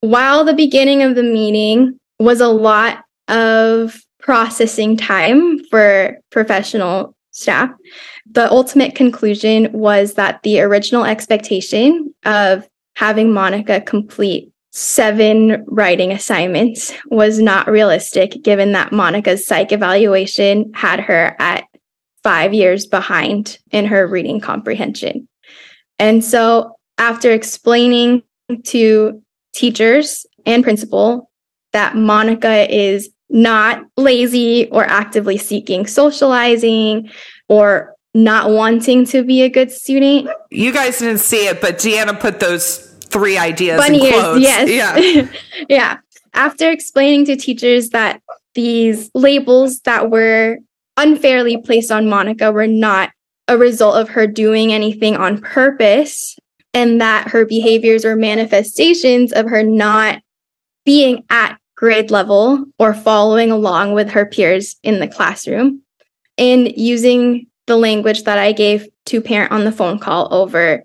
While 0.01 0.45
the 0.45 0.55
beginning 0.55 1.03
of 1.03 1.15
the 1.15 1.23
meeting 1.23 1.99
was 2.19 2.41
a 2.41 2.49
lot 2.49 3.05
of 3.29 4.01
processing 4.21 4.97
time 4.97 5.65
for 5.71 6.19
professional 6.31 7.15
staff. 7.31 7.71
The 8.31 8.51
ultimate 8.51 8.95
conclusion 8.95 9.71
was 9.73 10.15
that 10.15 10.43
the 10.43 10.61
original 10.61 11.05
expectation 11.05 12.13
of 12.25 12.69
having 12.97 13.33
Monica 13.33 13.81
complete 13.81 14.53
seven 14.71 15.65
writing 15.67 16.13
assignments 16.13 16.93
was 17.07 17.39
not 17.39 17.71
realistic, 17.71 18.43
given 18.43 18.73
that 18.73 18.93
Monica's 18.93 19.47
psych 19.47 19.73
evaluation 19.73 20.71
had 20.75 21.01
her 21.01 21.35
at 21.39 21.65
five 22.23 22.53
years 22.53 22.87
behind 22.87 23.59
in 23.71 23.87
her 23.87 24.07
reading 24.07 24.41
comprehension. 24.41 25.29
And 25.99 26.25
so, 26.25 26.77
after 26.99 27.33
explaining 27.33 28.23
to 28.65 29.23
teachers 29.53 30.27
and 30.47 30.63
principal 30.63 31.31
that 31.73 31.97
Monica 31.97 32.73
is 32.75 33.11
not 33.31 33.83
lazy 33.97 34.69
or 34.71 34.85
actively 34.85 35.37
seeking 35.37 35.87
socializing 35.87 37.11
or 37.49 37.95
not 38.15 38.51
wanting 38.51 39.05
to 39.05 39.23
be 39.23 39.43
a 39.43 39.49
good 39.49 39.71
student. 39.71 40.29
You 40.51 40.73
guys 40.73 40.99
didn't 40.99 41.19
see 41.19 41.47
it, 41.47 41.61
but 41.61 41.77
Deanna 41.77 42.19
put 42.19 42.41
those 42.41 42.79
three 43.05 43.37
ideas 43.39 43.81
Bunny 43.81 44.07
in 44.07 44.13
quotes. 44.13 44.39
Ears, 44.39 44.71
yes. 44.71 45.15
Yeah. 45.15 45.29
yeah. 45.69 45.97
After 46.35 46.71
explaining 46.71 47.27
to 47.27 47.37
teachers 47.37 47.91
that 47.91 48.23
these 48.55 49.11
labels 49.15 49.81
that 49.81 50.11
were 50.11 50.59
unfairly 50.99 51.57
placed 51.57 51.91
on 51.93 52.09
Monica 52.09 52.53
were 52.53 52.67
not 52.67 53.11
a 53.47 53.57
result 53.57 53.97
of 53.97 54.11
her 54.11 54.27
doing 54.27 54.73
anything 54.73 55.17
on 55.17 55.41
purpose 55.41 56.37
and 56.75 57.01
that 57.01 57.29
her 57.29 57.47
behaviors 57.47 58.05
were 58.05 58.17
manifestations 58.17 59.33
of 59.33 59.47
her 59.47 59.63
not 59.63 60.21
being 60.85 61.25
at 61.31 61.57
grade 61.77 62.11
level 62.11 62.65
or 62.79 62.93
following 62.93 63.51
along 63.51 63.93
with 63.93 64.11
her 64.11 64.27
peers 64.27 64.77
in 64.83 64.99
the 64.99 65.09
classroom 65.09 65.81
and 66.37 66.77
using 66.77 67.47
the 67.69 67.77
language 67.77 68.25
that 68.25 68.39
I 68.39 68.53
gave 68.53 68.89
to 69.07 69.21
parent 69.21 69.53
on 69.53 69.65
the 69.65 69.73
phone 69.73 69.99
call 69.99 70.33
over 70.35 70.83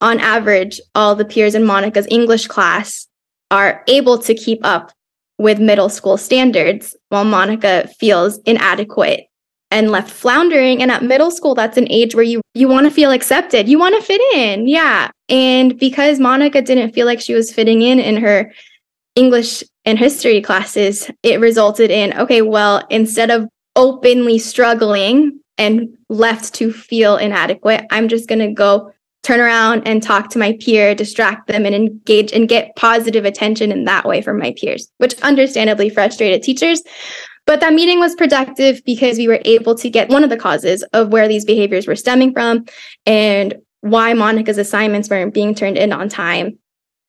on 0.00 0.20
average 0.20 0.80
all 0.94 1.16
the 1.16 1.24
peers 1.24 1.54
in 1.54 1.64
Monica's 1.64 2.06
English 2.08 2.46
class 2.46 3.08
are 3.50 3.82
able 3.88 4.18
to 4.18 4.34
keep 4.34 4.60
up 4.64 4.92
with 5.38 5.58
middle 5.58 5.88
school 5.88 6.16
standards 6.16 6.94
while 7.08 7.24
Monica 7.24 7.88
feels 7.98 8.38
inadequate 8.46 9.25
and 9.70 9.90
left 9.90 10.10
floundering. 10.10 10.82
And 10.82 10.90
at 10.90 11.02
middle 11.02 11.30
school 11.30 11.54
that's 11.54 11.76
an 11.76 11.90
age 11.90 12.14
where 12.14 12.24
you 12.24 12.40
you 12.54 12.68
want 12.68 12.86
to 12.86 12.90
feel 12.90 13.10
accepted. 13.10 13.68
You 13.68 13.78
want 13.78 13.94
to 13.96 14.02
fit 14.02 14.20
in 14.34 14.66
yeah. 14.66 15.10
And 15.28 15.78
because 15.78 16.20
Monica 16.20 16.62
didn't 16.62 16.92
feel 16.92 17.06
like 17.06 17.20
she 17.20 17.34
was 17.34 17.52
fitting 17.52 17.82
in 17.82 17.98
in 17.98 18.16
her 18.16 18.52
English 19.14 19.64
and 19.84 19.98
history 19.98 20.40
classes, 20.40 21.10
it 21.22 21.40
resulted 21.40 21.90
in 21.90 22.18
okay, 22.18 22.42
well, 22.42 22.86
instead 22.90 23.30
of 23.30 23.48
openly 23.74 24.38
struggling 24.38 25.40
and 25.58 25.88
left 26.08 26.54
to 26.54 26.72
feel 26.72 27.16
inadequate, 27.16 27.84
I'm 27.90 28.08
just 28.08 28.28
going 28.28 28.38
to 28.40 28.52
go 28.52 28.92
turn 29.26 29.40
around 29.40 29.82
and 29.86 30.02
talk 30.02 30.30
to 30.30 30.38
my 30.38 30.56
peer, 30.60 30.94
distract 30.94 31.48
them, 31.48 31.66
and 31.66 31.74
engage 31.74 32.32
and 32.32 32.48
get 32.48 32.76
positive 32.76 33.24
attention 33.24 33.72
in 33.72 33.84
that 33.84 34.06
way 34.06 34.22
from 34.22 34.38
my 34.38 34.54
peers, 34.56 34.88
which 34.98 35.20
understandably 35.22 35.90
frustrated 35.90 36.42
teachers. 36.42 36.82
But 37.46 37.60
that 37.60 37.72
meeting 37.72 38.00
was 38.00 38.14
productive 38.14 38.84
because 38.84 39.18
we 39.18 39.28
were 39.28 39.40
able 39.44 39.76
to 39.76 39.88
get 39.88 40.08
one 40.08 40.24
of 40.24 40.30
the 40.30 40.36
causes 40.36 40.82
of 40.92 41.10
where 41.10 41.28
these 41.28 41.44
behaviors 41.44 41.86
were 41.86 41.96
stemming 41.96 42.32
from 42.32 42.66
and 43.06 43.54
why 43.80 44.14
Monica's 44.14 44.58
assignments 44.58 45.08
weren't 45.08 45.32
being 45.32 45.54
turned 45.54 45.78
in 45.78 45.92
on 45.92 46.08
time 46.08 46.58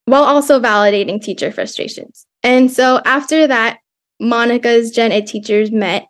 while 0.06 0.24
also 0.24 0.60
validating 0.60 1.22
teacher 1.22 1.52
frustrations. 1.52 2.26
And 2.44 2.72
so 2.72 3.02
after 3.04 3.48
that, 3.48 3.80
Monica's 4.20 4.92
gen 4.92 5.12
ed 5.12 5.28
teachers 5.28 5.72
met. 5.72 6.08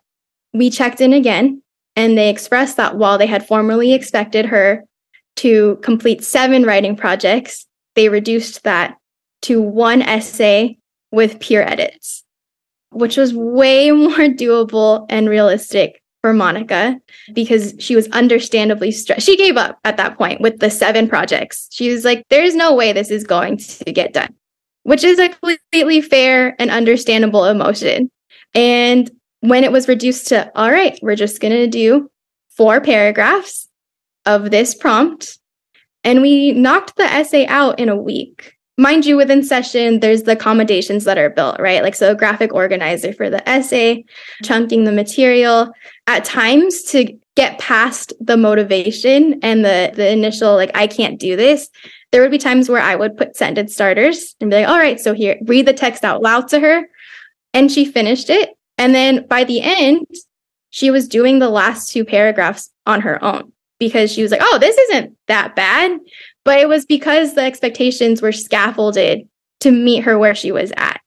We 0.52 0.70
checked 0.70 1.00
in 1.00 1.12
again, 1.12 1.62
and 1.96 2.16
they 2.16 2.30
expressed 2.30 2.76
that 2.76 2.96
while 2.96 3.18
they 3.18 3.26
had 3.26 3.46
formerly 3.46 3.92
expected 3.92 4.46
her 4.46 4.84
to 5.36 5.76
complete 5.82 6.24
seven 6.24 6.64
writing 6.64 6.96
projects, 6.96 7.66
they 7.94 8.08
reduced 8.08 8.62
that 8.64 8.96
to 9.42 9.60
one 9.60 10.02
essay 10.02 10.78
with 11.12 11.40
peer 11.40 11.62
edits, 11.62 12.24
which 12.90 13.16
was 13.16 13.34
way 13.34 13.90
more 13.92 14.10
doable 14.10 15.06
and 15.08 15.28
realistic 15.28 16.02
for 16.20 16.32
Monica 16.32 17.00
because 17.32 17.74
she 17.78 17.94
was 17.94 18.08
understandably 18.08 18.90
stressed. 18.90 19.24
She 19.24 19.36
gave 19.36 19.56
up 19.56 19.78
at 19.84 19.96
that 19.98 20.18
point 20.18 20.40
with 20.40 20.58
the 20.58 20.70
seven 20.70 21.08
projects. 21.08 21.68
She 21.70 21.90
was 21.90 22.04
like, 22.04 22.24
there's 22.28 22.54
no 22.54 22.74
way 22.74 22.92
this 22.92 23.10
is 23.10 23.24
going 23.24 23.58
to 23.58 23.92
get 23.92 24.12
done, 24.12 24.34
which 24.82 25.04
is 25.04 25.18
a 25.18 25.28
completely 25.28 26.00
fair 26.00 26.56
and 26.60 26.70
understandable 26.70 27.44
emotion. 27.44 28.10
And 28.54 29.10
when 29.40 29.62
it 29.62 29.70
was 29.70 29.86
reduced 29.86 30.28
to, 30.28 30.50
all 30.56 30.70
right, 30.70 30.98
we're 31.02 31.16
just 31.16 31.40
going 31.40 31.54
to 31.54 31.68
do 31.68 32.10
four 32.50 32.80
paragraphs 32.80 33.68
of 34.26 34.50
this 34.50 34.74
prompt. 34.74 35.38
And 36.02 36.22
we 36.22 36.52
knocked 36.52 36.96
the 36.96 37.04
essay 37.04 37.46
out 37.46 37.78
in 37.78 37.88
a 37.88 37.96
week 37.96 38.57
mind 38.78 39.04
you, 39.04 39.16
within 39.16 39.42
session, 39.42 40.00
there's 40.00 40.22
the 40.22 40.32
accommodations 40.32 41.04
that 41.04 41.18
are 41.18 41.28
built, 41.28 41.60
right? 41.60 41.82
Like, 41.82 41.94
so 41.94 42.12
a 42.12 42.14
graphic 42.14 42.54
organizer 42.54 43.12
for 43.12 43.28
the 43.28 43.46
essay, 43.46 44.04
chunking 44.42 44.84
the 44.84 44.92
material. 44.92 45.72
At 46.06 46.24
times, 46.24 46.82
to 46.84 47.18
get 47.36 47.58
past 47.58 48.12
the 48.20 48.36
motivation 48.36 49.38
and 49.42 49.64
the 49.64 49.92
the 49.94 50.10
initial 50.10 50.54
like 50.54 50.70
I 50.74 50.86
can't 50.86 51.20
do 51.20 51.36
this, 51.36 51.68
there 52.10 52.22
would 52.22 52.30
be 52.30 52.38
times 52.38 52.68
where 52.68 52.80
I 52.80 52.94
would 52.96 53.16
put 53.16 53.36
sentence 53.36 53.74
starters 53.74 54.34
and 54.40 54.50
be 54.50 54.56
like, 54.56 54.68
all 54.68 54.78
right, 54.78 54.98
so 54.98 55.12
here, 55.12 55.38
read 55.42 55.66
the 55.66 55.74
text 55.74 56.04
out 56.04 56.22
loud 56.22 56.48
to 56.48 56.60
her. 56.60 56.88
And 57.52 57.70
she 57.70 57.84
finished 57.84 58.30
it. 58.30 58.50
And 58.76 58.94
then 58.94 59.26
by 59.26 59.44
the 59.44 59.60
end, 59.60 60.06
she 60.70 60.90
was 60.90 61.08
doing 61.08 61.38
the 61.38 61.48
last 61.48 61.90
two 61.90 62.04
paragraphs 62.04 62.70
on 62.86 63.00
her 63.02 63.22
own 63.22 63.52
because 63.78 64.12
she 64.12 64.22
was 64.22 64.30
like, 64.30 64.40
oh, 64.42 64.58
this 64.58 64.76
isn't 64.76 65.16
that 65.28 65.54
bad. 65.54 65.98
But 66.44 66.60
it 66.60 66.68
was 66.68 66.86
because 66.86 67.34
the 67.34 67.42
expectations 67.42 68.22
were 68.22 68.32
scaffolded 68.32 69.28
to 69.60 69.70
meet 69.70 70.04
her 70.04 70.18
where 70.18 70.34
she 70.34 70.52
was 70.52 70.72
at. 70.76 71.00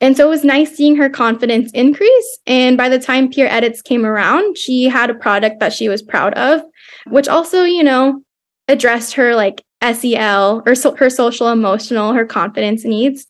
And 0.00 0.16
so 0.16 0.26
it 0.26 0.30
was 0.30 0.44
nice 0.44 0.76
seeing 0.76 0.96
her 0.96 1.08
confidence 1.08 1.70
increase. 1.72 2.38
And 2.46 2.76
by 2.76 2.88
the 2.88 2.98
time 2.98 3.30
peer 3.30 3.46
edits 3.46 3.80
came 3.80 4.04
around, 4.04 4.58
she 4.58 4.84
had 4.84 5.08
a 5.08 5.14
product 5.14 5.60
that 5.60 5.72
she 5.72 5.88
was 5.88 6.02
proud 6.02 6.34
of, 6.34 6.60
which 7.06 7.28
also, 7.28 7.62
you 7.62 7.82
know, 7.82 8.22
addressed 8.68 9.14
her 9.14 9.34
like 9.34 9.64
SEL 9.82 10.62
or 10.66 10.74
so, 10.74 10.94
her 10.96 11.08
social 11.08 11.48
emotional, 11.48 12.12
her 12.12 12.26
confidence 12.26 12.84
needs. 12.84 13.26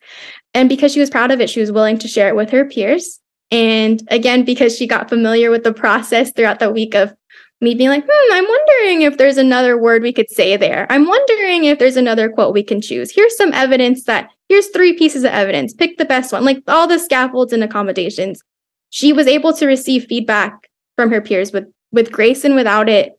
And 0.55 0.69
because 0.69 0.93
she 0.93 1.00
was 1.00 1.11
proud 1.11 1.31
of 1.31 1.40
it, 1.40 1.50
she 1.50 1.61
was 1.61 1.71
willing 1.71 1.99
to 1.99 2.09
share 2.09 2.28
it 2.28 2.37
with 2.37 2.50
her 2.50 2.64
peers. 2.64 3.21
And 3.52 4.02
again, 4.11 4.45
because 4.45 4.76
she 4.76 4.87
got 4.87 5.09
familiar 5.09 5.50
with 5.50 5.62
the 5.62 5.73
process 5.73 6.33
throughout 6.33 6.59
the 6.59 6.73
week 6.73 6.95
of 6.95 7.14
me 7.60 7.75
being 7.75 7.88
like, 7.88 8.04
hmm, 8.06 8.32
I'm 8.32 8.44
wondering 8.44 9.02
if 9.02 9.16
there's 9.16 9.38
another 9.38 9.78
word 9.78 10.02
we 10.02 10.12
could 10.12 10.30
say 10.30 10.56
there. 10.56 10.86
I'm 10.90 11.06
wondering 11.06 11.64
if 11.64 11.78
there's 11.78 11.96
another 11.96 12.28
quote 12.28 12.52
we 12.52 12.62
can 12.62 12.80
choose. 12.80 13.10
Here's 13.10 13.36
some 13.36 13.52
evidence 13.52 14.04
that 14.04 14.30
here's 14.48 14.68
three 14.68 14.92
pieces 14.92 15.25
of 15.25 15.30
evidence. 15.30 15.72
Pick 15.72 15.96
the 15.96 16.04
best 16.04 16.32
one. 16.32 16.44
Like 16.44 16.62
all 16.68 16.86
the 16.86 16.98
scaffolds 16.98 17.52
and 17.52 17.64
accommodations. 17.64 18.42
She 18.90 19.12
was 19.12 19.26
able 19.26 19.52
to 19.54 19.66
receive 19.66 20.04
feedback 20.04 20.68
from 20.96 21.10
her 21.10 21.20
peers 21.20 21.52
with 21.52 21.64
with 21.92 22.12
grace 22.12 22.44
and 22.44 22.54
without 22.54 22.88
it 22.88 23.12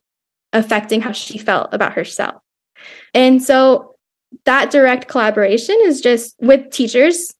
affecting 0.53 1.01
how 1.01 1.11
she 1.11 1.37
felt 1.37 1.73
about 1.73 1.93
herself. 1.93 2.41
And 3.13 3.43
so 3.43 3.95
that 4.45 4.71
direct 4.71 5.07
collaboration 5.07 5.75
is 5.83 6.01
just 6.01 6.35
with 6.39 6.69
teachers 6.71 7.33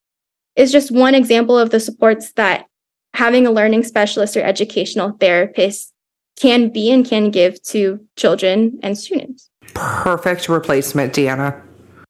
is 0.56 0.72
just 0.72 0.90
one 0.90 1.14
example 1.14 1.56
of 1.56 1.70
the 1.70 1.80
supports 1.80 2.32
that 2.32 2.66
having 3.14 3.46
a 3.46 3.50
learning 3.50 3.84
specialist 3.84 4.36
or 4.36 4.42
educational 4.42 5.12
therapist 5.12 5.92
can 6.38 6.70
be 6.70 6.90
and 6.90 7.04
can 7.04 7.30
give 7.30 7.62
to 7.64 8.00
children 8.16 8.78
and 8.82 8.96
students. 8.96 9.50
Perfect 9.74 10.48
replacement, 10.48 11.12
Deanna. 11.12 11.60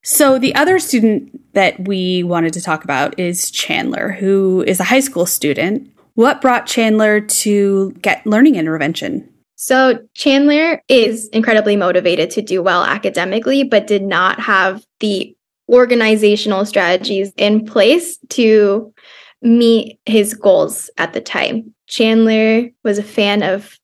So, 0.04 0.38
the 0.38 0.54
other 0.54 0.78
student 0.78 1.52
that 1.54 1.88
we 1.88 2.22
wanted 2.22 2.52
to 2.54 2.62
talk 2.62 2.84
about 2.84 3.18
is 3.18 3.50
Chandler, 3.50 4.12
who 4.12 4.62
is 4.66 4.80
a 4.80 4.84
high 4.84 5.00
school 5.00 5.26
student. 5.26 5.90
What 6.14 6.40
brought 6.40 6.66
Chandler 6.66 7.20
to 7.20 7.92
get 8.00 8.26
learning 8.26 8.54
intervention? 8.54 9.28
So, 9.56 9.98
Chandler 10.14 10.80
is 10.88 11.28
incredibly 11.28 11.74
motivated 11.74 12.30
to 12.30 12.42
do 12.42 12.62
well 12.62 12.84
academically, 12.84 13.64
but 13.64 13.88
did 13.88 14.02
not 14.02 14.38
have 14.40 14.84
the 15.00 15.36
organizational 15.68 16.64
strategies 16.64 17.32
in 17.36 17.66
place 17.66 18.18
to 18.30 18.94
meet 19.42 19.98
his 20.06 20.34
goals 20.34 20.90
at 20.96 21.12
the 21.12 21.20
time. 21.20 21.74
Chandler 21.86 22.70
was 22.84 22.98
a 22.98 23.02
fan 23.02 23.42
of 23.42 23.78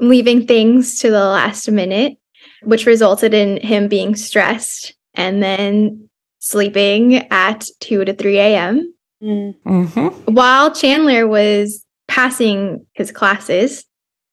leaving 0.00 0.46
things 0.46 0.98
to 1.00 1.10
the 1.10 1.24
last 1.24 1.70
minute, 1.70 2.18
which 2.62 2.86
resulted 2.86 3.34
in 3.34 3.58
him 3.58 3.88
being 3.88 4.16
stressed 4.16 4.94
and 5.14 5.42
then 5.42 6.08
sleeping 6.38 7.16
at 7.30 7.66
2 7.80 8.04
to 8.06 8.14
3 8.14 8.38
a.m. 8.38 8.94
Mm-hmm. 9.22 10.32
While 10.32 10.74
Chandler 10.74 11.28
was 11.28 11.84
passing 12.08 12.86
his 12.94 13.12
classes, 13.12 13.84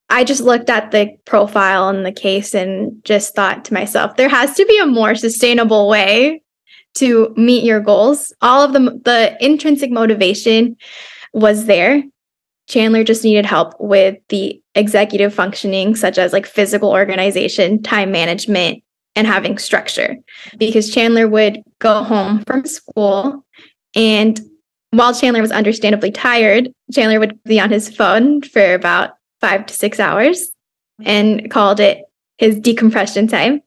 I 0.10 0.24
just 0.24 0.42
looked 0.42 0.70
at 0.70 0.92
the 0.92 1.18
profile 1.26 1.90
and 1.90 2.06
the 2.06 2.14
case 2.14 2.54
and 2.54 3.04
just 3.04 3.36
thought 3.36 3.66
to 3.66 3.74
myself, 3.74 4.16
there 4.16 4.30
has 4.30 4.56
to 4.56 4.66
be 4.66 4.80
a 4.80 4.86
more 4.86 5.16
sustainable 5.16 5.90
way 5.90 6.42
to 6.96 7.34
meet 7.36 7.64
your 7.64 7.82
goals. 7.82 8.34
All 8.42 8.64
of 8.64 8.74
the 8.74 8.80
the 9.04 9.38
intrinsic 9.42 9.92
motivation 9.92 10.78
was 11.34 11.66
there, 11.66 12.04
Chandler 12.68 13.04
just 13.04 13.24
needed 13.24 13.46
help 13.46 13.74
with 13.80 14.18
the 14.30 14.62
executive 14.76 15.34
functioning, 15.34 15.96
such 15.96 16.18
as 16.18 16.34
like 16.34 16.46
physical 16.46 16.92
organization, 16.92 17.82
time 17.82 18.12
management, 18.12 18.84
and 19.16 19.26
having 19.26 19.58
structure. 19.58 20.18
Because 20.58 20.94
Chandler 20.94 21.28
would 21.28 21.64
go 21.80 22.04
home 22.04 22.44
from 22.46 22.66
school, 22.66 23.46
and 23.96 24.40
while 24.92 25.14
Chandler 25.14 25.42
was 25.42 25.52
understandably 25.52 26.12
tired, 26.12 26.72
Chandler 26.94 27.20
would 27.20 27.42
be 27.44 27.60
on 27.60 27.72
his 27.72 27.94
phone 27.94 28.42
for 28.42 28.74
about 28.74 29.12
five 29.42 29.66
to 29.66 29.74
six 29.74 30.00
hours 30.00 30.52
and 31.04 31.50
called 31.52 31.80
it 31.80 32.04
his 32.38 32.60
decompression 32.60 33.28
time. 33.28 33.62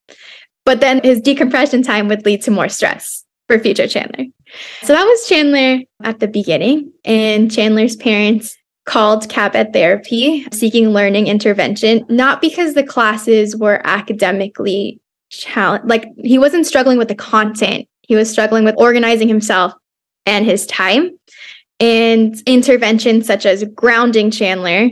But 0.64 0.80
then 0.80 1.00
his 1.02 1.21
decompression 1.21 1.83
time 1.83 2.09
would 2.09 2.25
lead 2.25 2.42
to 2.42 2.50
more 2.50 2.69
stress 2.69 3.25
for 3.47 3.59
future 3.59 3.87
Chandler. 3.87 4.25
So 4.83 4.92
that 4.92 5.04
was 5.04 5.28
Chandler 5.28 5.80
at 6.02 6.21
the 6.21 6.28
beginning. 6.28 6.92
And 7.04 7.50
Chandler's 7.50 7.97
parents 7.97 8.57
called 8.87 9.28
Kapp-Ed 9.28 9.72
Therapy 9.72 10.46
seeking 10.52 10.90
learning 10.90 11.26
intervention, 11.26 12.04
not 12.08 12.40
because 12.40 12.75
the 12.75 12.82
classes 12.82 13.56
were 13.56 13.80
academically 13.84 15.00
challenged. 15.28 15.88
Like 15.88 16.06
he 16.22 16.38
wasn't 16.38 16.66
struggling 16.66 16.99
with 16.99 17.08
the 17.08 17.14
content, 17.14 17.87
he 18.02 18.16
was 18.16 18.30
struggling 18.30 18.64
with 18.64 18.75
organizing 18.78 19.28
himself 19.28 19.72
and 20.26 20.44
his 20.44 20.66
time. 20.66 21.16
And 21.78 22.37
interventions 22.46 23.26
such 23.26 23.46
as 23.46 23.64
grounding 23.75 24.30
Chandler 24.30 24.90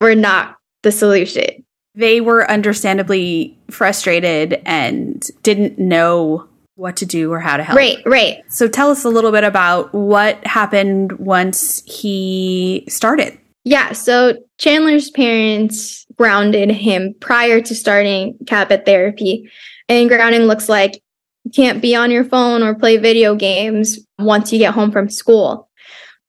were 0.00 0.14
not 0.14 0.56
the 0.82 0.92
solution. 0.92 1.64
They 1.94 2.20
were 2.20 2.50
understandably 2.50 3.58
frustrated 3.70 4.62
and 4.64 5.22
didn't 5.42 5.78
know 5.78 6.46
what 6.76 6.96
to 6.98 7.06
do 7.06 7.32
or 7.32 7.40
how 7.40 7.56
to 7.56 7.64
help. 7.64 7.76
Right, 7.76 7.98
right. 8.06 8.42
So 8.48 8.68
tell 8.68 8.90
us 8.90 9.04
a 9.04 9.08
little 9.08 9.32
bit 9.32 9.44
about 9.44 9.92
what 9.92 10.46
happened 10.46 11.12
once 11.12 11.82
he 11.86 12.84
started. 12.88 13.38
Yeah, 13.64 13.92
so 13.92 14.38
Chandler's 14.58 15.10
parents 15.10 16.06
grounded 16.16 16.70
him 16.70 17.14
prior 17.20 17.60
to 17.62 17.74
starting 17.74 18.38
Kapp-Ed 18.46 18.86
Therapy. 18.86 19.50
And 19.88 20.08
grounding 20.08 20.42
looks 20.42 20.68
like 20.68 21.02
you 21.44 21.50
can't 21.50 21.82
be 21.82 21.96
on 21.96 22.10
your 22.10 22.24
phone 22.24 22.62
or 22.62 22.74
play 22.74 22.98
video 22.98 23.34
games 23.34 23.98
once 24.18 24.52
you 24.52 24.58
get 24.58 24.74
home 24.74 24.92
from 24.92 25.08
school. 25.08 25.68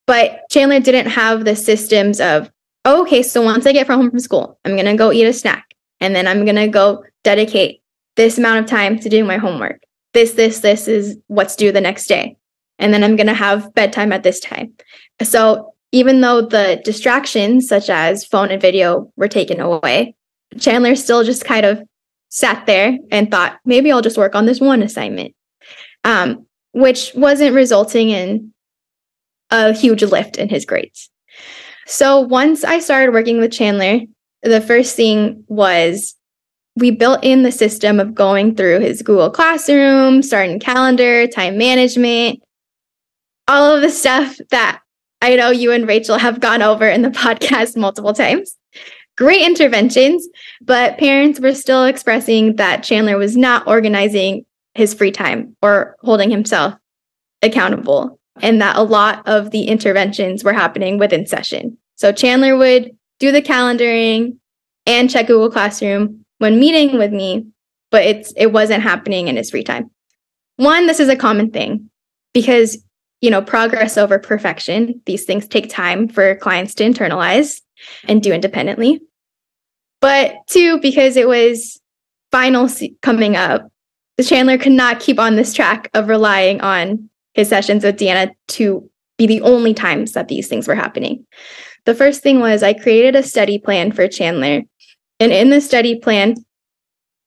But 0.07 0.41
Chandler 0.49 0.79
didn't 0.79 1.11
have 1.11 1.43
the 1.43 1.55
systems 1.55 2.21
of, 2.21 2.49
oh, 2.85 3.01
okay, 3.01 3.21
so 3.21 3.41
once 3.41 3.65
I 3.65 3.73
get 3.73 3.85
from 3.85 3.99
home 3.99 4.09
from 4.09 4.19
school, 4.19 4.57
I'm 4.63 4.73
going 4.73 4.85
to 4.85 4.95
go 4.95 5.11
eat 5.11 5.25
a 5.25 5.33
snack 5.33 5.75
and 5.99 6.15
then 6.15 6.27
I'm 6.27 6.45
going 6.45 6.55
to 6.55 6.67
go 6.67 7.03
dedicate 7.23 7.81
this 8.15 8.37
amount 8.37 8.59
of 8.59 8.65
time 8.65 8.97
to 8.99 9.09
doing 9.09 9.27
my 9.27 9.37
homework 9.37 9.81
this, 10.17 10.31
this, 10.31 10.61
this 10.61 10.87
is 10.87 11.15
what's 11.27 11.55
due 11.55 11.71
the 11.71 11.79
next 11.79 12.07
day. 12.07 12.35
And 12.79 12.91
then 12.91 13.03
I'm 13.03 13.15
going 13.15 13.27
to 13.27 13.35
have 13.35 13.71
bedtime 13.75 14.11
at 14.11 14.23
this 14.23 14.39
time. 14.39 14.73
So 15.21 15.75
even 15.91 16.21
though 16.21 16.41
the 16.41 16.81
distractions, 16.83 17.67
such 17.67 17.87
as 17.87 18.25
phone 18.25 18.49
and 18.49 18.59
video, 18.59 19.11
were 19.15 19.27
taken 19.27 19.59
away, 19.59 20.15
Chandler 20.59 20.95
still 20.95 21.23
just 21.23 21.45
kind 21.45 21.67
of 21.67 21.83
sat 22.29 22.65
there 22.65 22.97
and 23.11 23.29
thought, 23.29 23.59
maybe 23.63 23.91
I'll 23.91 24.01
just 24.01 24.17
work 24.17 24.33
on 24.33 24.47
this 24.47 24.59
one 24.59 24.81
assignment, 24.81 25.35
um, 26.03 26.47
which 26.71 27.11
wasn't 27.13 27.53
resulting 27.53 28.09
in 28.09 28.53
a 29.51 29.71
huge 29.71 30.01
lift 30.01 30.37
in 30.37 30.49
his 30.49 30.65
grades. 30.65 31.11
So 31.85 32.21
once 32.21 32.63
I 32.63 32.79
started 32.79 33.13
working 33.13 33.37
with 33.37 33.51
Chandler, 33.51 33.99
the 34.41 34.61
first 34.61 34.95
thing 34.95 35.43
was 35.47 36.15
we 36.77 36.91
built 36.91 37.23
in 37.23 37.41
the 37.41 37.51
system 37.51 37.99
of 37.99 38.13
going 38.13 38.55
through 38.55 38.79
his 38.79 39.01
Google 39.01 39.31
Classroom, 39.31 40.21
starting 40.21 40.59
calendar, 40.59 41.25
time 41.27 41.57
management, 41.57 42.39
all 43.47 43.75
of 43.75 43.81
the 43.81 43.89
stuff 43.89 44.37
that 44.51 44.81
I 45.21 45.35
know 45.35 45.49
you 45.49 45.71
and 45.71 45.87
Rachel 45.87 46.19
have 46.19 46.39
gone 46.39 46.61
over 46.61 46.87
in 46.87 47.01
the 47.01 47.09
podcast 47.23 47.75
multiple 47.75 48.13
times. 48.13 48.55
Great 49.17 49.41
interventions, 49.41 50.27
but 50.61 50.99
parents 50.99 51.39
were 51.39 51.55
still 51.55 51.85
expressing 51.85 52.57
that 52.57 52.83
Chandler 52.83 53.17
was 53.17 53.35
not 53.35 53.65
organizing 53.65 54.45
his 54.75 54.93
free 54.93 55.11
time 55.11 55.55
or 55.63 55.95
holding 56.01 56.29
himself 56.29 56.75
accountable, 57.41 58.19
and 58.41 58.61
that 58.61 58.75
a 58.75 58.83
lot 58.83 59.27
of 59.27 59.49
the 59.49 59.63
interventions 59.63 60.43
were 60.43 60.53
happening 60.53 60.99
within 60.99 61.25
session. 61.25 61.75
So 61.95 62.11
Chandler 62.11 62.55
would 62.55 62.95
do 63.17 63.31
the 63.31 63.41
calendaring 63.41 64.37
and 64.85 65.09
check 65.09 65.25
Google 65.25 65.49
Classroom, 65.49 66.23
when 66.39 66.59
meeting 66.59 66.97
with 66.97 67.11
me, 67.11 67.47
but 67.91 68.03
it's 68.03 68.33
it 68.35 68.51
wasn't 68.51 68.83
happening 68.83 69.27
in 69.27 69.37
his 69.37 69.51
free 69.51 69.63
time. 69.63 69.89
One, 70.57 70.87
this 70.87 70.99
is 70.99 71.09
a 71.09 71.15
common 71.15 71.51
thing 71.51 71.89
because 72.33 72.77
you 73.21 73.31
know, 73.31 73.41
progress 73.41 73.97
over 73.97 74.19
perfection. 74.19 75.01
These 75.05 75.25
things 75.25 75.47
take 75.47 75.69
time 75.69 76.07
for 76.07 76.35
clients 76.35 76.75
to 76.75 76.83
internalize 76.83 77.61
and 78.07 78.21
do 78.21 78.31
independently. 78.31 79.01
But 80.01 80.35
two, 80.47 80.79
because 80.79 81.17
it 81.17 81.27
was 81.27 81.79
finals 82.31 82.83
coming 83.01 83.35
up, 83.35 83.67
the 84.17 84.23
Chandler 84.23 84.57
could 84.57 84.71
not 84.71 84.99
keep 84.99 85.19
on 85.19 85.35
this 85.35 85.53
track 85.53 85.89
of 85.93 86.07
relying 86.07 86.61
on 86.61 87.09
his 87.33 87.49
sessions 87.49 87.83
with 87.83 87.97
Deanna 87.97 88.31
to 88.49 88.89
be 89.17 89.25
the 89.25 89.41
only 89.41 89.73
times 89.73 90.13
that 90.13 90.27
these 90.27 90.47
things 90.47 90.67
were 90.67 90.75
happening. 90.75 91.25
The 91.85 91.95
first 91.95 92.21
thing 92.21 92.39
was 92.39 92.61
I 92.61 92.73
created 92.73 93.15
a 93.15 93.23
study 93.23 93.57
plan 93.57 93.91
for 93.91 94.07
Chandler 94.07 94.61
and 95.19 95.31
in 95.31 95.49
the 95.49 95.61
study 95.61 95.99
plan, 95.99 96.35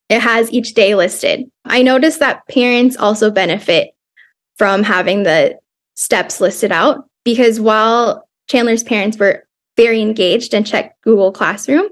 it 0.08 0.20
has 0.20 0.52
each 0.52 0.74
day 0.74 0.94
listed. 0.94 1.50
I 1.64 1.82
noticed 1.82 2.18
that 2.20 2.46
parents 2.48 2.96
also 2.96 3.30
benefit 3.30 3.90
from 4.56 4.82
having 4.82 5.22
the 5.22 5.58
steps 5.94 6.40
listed 6.40 6.72
out 6.72 7.08
because 7.24 7.60
while 7.60 8.28
Chandler's 8.48 8.82
parents 8.82 9.18
were 9.18 9.46
very 9.76 10.00
engaged 10.00 10.52
and 10.52 10.66
checked 10.66 11.00
Google 11.02 11.32
Classroom, 11.32 11.88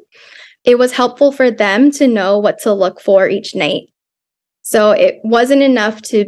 it 0.64 0.78
was 0.78 0.92
helpful 0.92 1.32
for 1.32 1.50
them 1.50 1.90
to 1.92 2.06
know 2.06 2.38
what 2.38 2.58
to 2.60 2.72
look 2.72 3.00
for 3.00 3.28
each 3.28 3.54
night. 3.54 3.84
So 4.62 4.90
it 4.90 5.20
wasn't 5.24 5.62
enough 5.62 6.02
to 6.02 6.26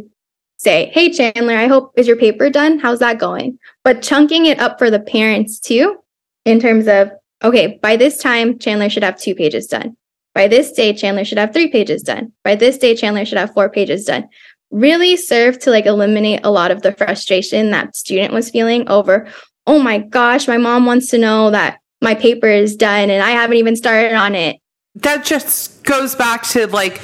say, 0.57 0.89
Hey, 0.93 1.11
Chandler, 1.11 1.55
I 1.55 1.67
hope, 1.67 1.91
is 1.95 2.07
your 2.07 2.15
paper 2.15 2.49
done? 2.49 2.79
How's 2.79 2.99
that 2.99 3.19
going? 3.19 3.59
But 3.83 4.01
chunking 4.01 4.45
it 4.45 4.59
up 4.59 4.79
for 4.79 4.89
the 4.89 4.99
parents 4.99 5.59
too, 5.59 5.97
in 6.45 6.59
terms 6.59 6.87
of, 6.87 7.11
okay, 7.43 7.79
by 7.81 7.95
this 7.95 8.17
time, 8.17 8.59
Chandler 8.59 8.89
should 8.89 9.03
have 9.03 9.19
two 9.19 9.35
pages 9.35 9.67
done. 9.67 9.97
By 10.33 10.47
this 10.47 10.71
day, 10.71 10.93
Chandler 10.93 11.25
should 11.25 11.37
have 11.37 11.53
three 11.53 11.69
pages 11.69 12.03
done. 12.03 12.31
By 12.43 12.55
this 12.55 12.77
day, 12.77 12.95
Chandler 12.95 13.25
should 13.25 13.37
have 13.37 13.53
four 13.53 13.69
pages 13.69 14.05
done. 14.05 14.29
Really 14.69 15.17
served 15.17 15.61
to 15.61 15.71
like 15.71 15.85
eliminate 15.85 16.41
a 16.43 16.51
lot 16.51 16.71
of 16.71 16.81
the 16.81 16.93
frustration 16.93 17.71
that 17.71 17.95
student 17.95 18.33
was 18.33 18.49
feeling 18.49 18.87
over, 18.87 19.27
oh 19.67 19.79
my 19.79 19.97
gosh, 19.97 20.47
my 20.47 20.57
mom 20.57 20.85
wants 20.85 21.09
to 21.09 21.17
know 21.17 21.51
that 21.51 21.79
my 22.01 22.15
paper 22.15 22.47
is 22.47 22.75
done 22.75 23.09
and 23.09 23.21
I 23.21 23.31
haven't 23.31 23.57
even 23.57 23.75
started 23.75 24.13
on 24.13 24.33
it. 24.35 24.57
That 24.95 25.25
just 25.25 25.83
goes 25.83 26.15
back 26.15 26.43
to 26.49 26.67
like, 26.67 27.01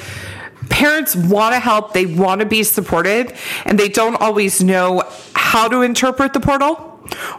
parents 0.70 1.14
want 1.14 1.54
to 1.54 1.60
help, 1.60 1.92
they 1.92 2.06
want 2.06 2.40
to 2.40 2.46
be 2.46 2.62
supported, 2.62 3.34
and 3.64 3.78
they 3.78 3.88
don't 3.88 4.16
always 4.16 4.62
know 4.62 5.02
how 5.34 5.68
to 5.68 5.82
interpret 5.82 6.32
the 6.32 6.40
portal 6.40 6.87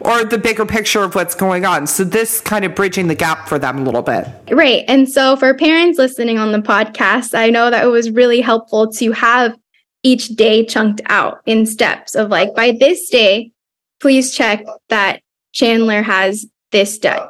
or 0.02 0.24
the 0.24 0.38
bigger 0.38 0.66
picture 0.66 1.04
of 1.04 1.16
what's 1.16 1.36
going 1.36 1.66
on. 1.66 1.88
So 1.88 2.04
this 2.04 2.40
kind 2.42 2.66
of 2.66 2.76
bridging 2.76 3.08
the 3.08 3.16
gap 3.16 3.48
for 3.48 3.60
them 3.60 3.80
a 3.80 3.84
little 3.84 4.02
bit. 4.02 4.28
Right. 4.52 4.84
And 4.88 5.10
so 5.10 5.36
for 5.36 5.54
parents 5.54 5.98
listening 5.98 6.38
on 6.38 6.52
the 6.52 6.60
podcast, 6.60 7.38
I 7.38 7.50
know 7.50 7.70
that 7.70 7.84
it 7.84 7.90
was 7.90 8.12
really 8.12 8.42
helpful 8.42 8.92
to 8.94 9.12
have 9.12 9.58
each 10.04 10.30
day 10.30 10.66
chunked 10.66 11.02
out 11.08 11.42
in 11.46 11.66
steps 11.66 12.16
of 12.16 12.30
like 12.30 12.56
by 12.56 12.72
this 12.72 13.10
day, 13.10 13.52
please 14.00 14.34
check 14.34 14.66
that 14.88 15.22
Chandler 15.52 16.02
has 16.02 16.46
this 16.72 16.98
done 16.98 17.30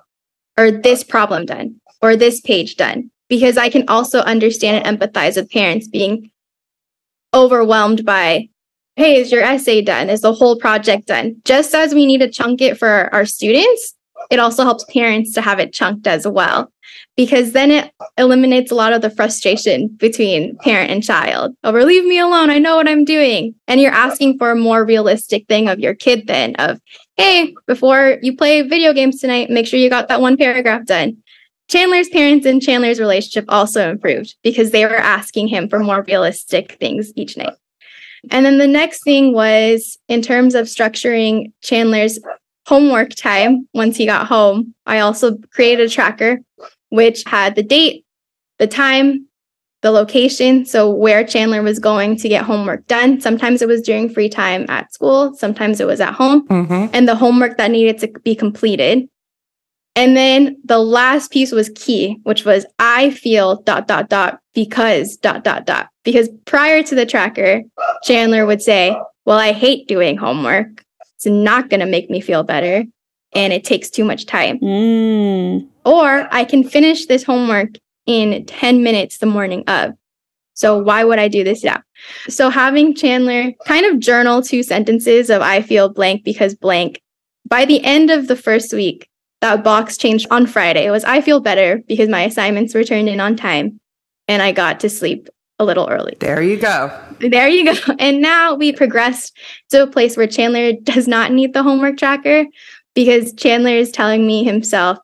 or 0.57 0.71
this 0.71 1.03
problem 1.03 1.45
done 1.45 1.79
or 2.01 2.15
this 2.15 2.41
page 2.41 2.75
done 2.75 3.09
because 3.27 3.57
I 3.57 3.69
can 3.69 3.87
also 3.87 4.19
understand 4.19 4.85
and 4.85 4.99
empathize 4.99 5.35
with 5.35 5.51
parents 5.51 5.87
being 5.87 6.31
overwhelmed 7.33 8.05
by 8.05 8.49
hey, 8.99 9.15
is 9.15 9.31
your 9.31 9.41
essay 9.41 9.81
done? 9.81 10.09
Is 10.09 10.19
the 10.19 10.33
whole 10.33 10.57
project 10.57 11.07
done? 11.07 11.41
Just 11.45 11.73
as 11.73 11.93
we 11.93 12.05
need 12.05 12.17
to 12.17 12.29
chunk 12.29 12.61
it 12.61 12.77
for 12.77 13.09
our 13.13 13.25
students, 13.25 13.95
it 14.29 14.39
also 14.39 14.63
helps 14.63 14.83
parents 14.83 15.33
to 15.33 15.41
have 15.41 15.57
it 15.57 15.71
chunked 15.71 16.05
as 16.05 16.27
well, 16.27 16.69
because 17.15 17.53
then 17.53 17.71
it 17.71 17.93
eliminates 18.17 18.71
a 18.71 18.75
lot 18.75 18.91
of 18.91 19.01
the 19.01 19.09
frustration 19.09 19.87
between 19.87 20.57
parent 20.57 20.91
and 20.91 21.01
child 21.01 21.55
over 21.63 21.85
leave 21.85 22.03
me 22.03 22.19
alone. 22.19 22.49
I 22.49 22.59
know 22.59 22.75
what 22.75 22.89
I'm 22.89 23.05
doing. 23.05 23.55
And 23.69 23.79
you're 23.79 23.93
asking 23.93 24.37
for 24.37 24.51
a 24.51 24.55
more 24.55 24.83
realistic 24.83 25.47
thing 25.47 25.69
of 25.69 25.79
your 25.79 25.95
kid 25.95 26.27
then 26.27 26.55
of, 26.55 26.81
hey, 27.15 27.55
before 27.67 28.17
you 28.21 28.35
play 28.35 28.63
video 28.63 28.91
games 28.91 29.21
tonight, 29.21 29.49
make 29.49 29.65
sure 29.65 29.79
you 29.79 29.89
got 29.89 30.09
that 30.09 30.19
one 30.19 30.35
paragraph 30.35 30.85
done. 30.85 31.17
Chandler's 31.69 32.09
parents 32.09 32.45
and 32.45 32.61
Chandler's 32.61 32.99
relationship 32.99 33.45
also 33.47 33.89
improved 33.89 34.35
because 34.43 34.71
they 34.71 34.85
were 34.85 34.97
asking 34.97 35.47
him 35.47 35.69
for 35.69 35.79
more 35.79 36.03
realistic 36.03 36.73
things 36.73 37.13
each 37.15 37.37
night. 37.37 37.53
And 38.31 38.45
then 38.45 38.57
the 38.57 38.67
next 38.67 39.03
thing 39.03 39.33
was 39.33 39.97
in 40.07 40.21
terms 40.21 40.55
of 40.55 40.65
structuring 40.65 41.51
Chandler's 41.61 42.19
homework 42.67 43.15
time 43.15 43.67
once 43.73 43.97
he 43.97 44.05
got 44.05 44.27
home, 44.27 44.73
I 44.85 44.99
also 44.99 45.37
created 45.51 45.87
a 45.87 45.89
tracker 45.89 46.39
which 46.89 47.23
had 47.25 47.55
the 47.55 47.63
date, 47.63 48.05
the 48.57 48.67
time, 48.67 49.27
the 49.81 49.91
location, 49.91 50.65
so 50.65 50.89
where 50.89 51.23
Chandler 51.23 51.61
was 51.61 51.79
going 51.79 52.17
to 52.17 52.27
get 52.27 52.43
homework 52.43 52.85
done. 52.87 53.21
Sometimes 53.21 53.61
it 53.61 53.67
was 53.67 53.81
during 53.81 54.09
free 54.09 54.29
time 54.29 54.65
at 54.69 54.93
school, 54.93 55.33
sometimes 55.35 55.79
it 55.79 55.87
was 55.87 56.01
at 56.01 56.13
home, 56.13 56.47
mm-hmm. 56.47 56.87
and 56.93 57.07
the 57.07 57.15
homework 57.15 57.57
that 57.57 57.71
needed 57.71 57.97
to 57.99 58.07
be 58.23 58.35
completed. 58.35 59.07
And 59.95 60.15
then 60.15 60.57
the 60.65 60.79
last 60.79 61.31
piece 61.31 61.51
was 61.51 61.71
key, 61.75 62.19
which 62.23 62.45
was 62.45 62.65
I 62.77 63.11
feel 63.11 63.61
dot 63.63 63.87
dot 63.87 64.09
dot 64.09 64.39
because 64.59 65.15
dot 65.15 65.45
dot 65.45 65.65
dot. 65.65 65.87
Because 66.03 66.27
prior 66.43 66.83
to 66.83 66.93
the 66.93 67.05
tracker, 67.05 67.61
Chandler 68.03 68.45
would 68.45 68.61
say, 68.61 68.99
Well, 69.23 69.37
I 69.37 69.53
hate 69.53 69.87
doing 69.87 70.17
homework. 70.17 70.83
It's 71.15 71.25
not 71.25 71.69
going 71.69 71.79
to 71.79 71.85
make 71.85 72.09
me 72.09 72.19
feel 72.19 72.43
better. 72.43 72.83
And 73.33 73.53
it 73.53 73.63
takes 73.63 73.89
too 73.89 74.03
much 74.03 74.25
time. 74.25 74.59
Mm. 74.59 75.69
Or 75.85 76.27
I 76.31 76.43
can 76.43 76.67
finish 76.67 77.05
this 77.05 77.23
homework 77.23 77.69
in 78.05 78.45
10 78.45 78.83
minutes 78.83 79.19
the 79.19 79.27
morning 79.27 79.63
of. 79.67 79.93
So 80.55 80.77
why 80.77 81.05
would 81.05 81.19
I 81.19 81.29
do 81.29 81.45
this 81.45 81.63
now? 81.63 81.81
So 82.27 82.49
having 82.49 82.95
Chandler 82.95 83.53
kind 83.65 83.85
of 83.85 83.99
journal 83.99 84.41
two 84.41 84.61
sentences 84.61 85.29
of 85.29 85.41
I 85.41 85.61
feel 85.61 85.87
blank 85.87 86.25
because 86.25 86.53
blank. 86.53 87.01
By 87.47 87.63
the 87.63 87.81
end 87.85 88.09
of 88.09 88.27
the 88.27 88.35
first 88.35 88.73
week, 88.73 89.07
that 89.39 89.63
box 89.63 89.95
changed 89.95 90.27
on 90.31 90.47
Friday. 90.47 90.85
It 90.85 90.91
was 90.91 91.05
I 91.05 91.21
feel 91.21 91.39
better 91.39 91.81
because 91.87 92.09
my 92.09 92.23
assignments 92.23 92.73
were 92.73 92.83
turned 92.83 93.07
in 93.07 93.21
on 93.21 93.37
time 93.37 93.79
and 94.29 94.43
I 94.43 94.53
got 94.53 94.79
to 94.81 94.89
sleep 94.89 95.27
a 95.57 95.65
little 95.65 95.89
early. 95.89 96.15
There 96.19 96.41
you 96.41 96.55
go. 96.55 96.97
There 97.19 97.49
you 97.49 97.65
go. 97.65 97.93
And 97.99 98.21
now 98.21 98.53
we 98.53 98.71
progressed 98.71 99.35
to 99.71 99.83
a 99.83 99.87
place 99.87 100.15
where 100.15 100.27
Chandler 100.27 100.73
does 100.83 101.07
not 101.07 101.33
need 101.33 101.53
the 101.53 101.63
homework 101.63 101.97
tracker 101.97 102.45
because 102.93 103.33
Chandler 103.33 103.71
is 103.71 103.91
telling 103.91 104.25
me 104.25 104.45
himself, 104.45 104.99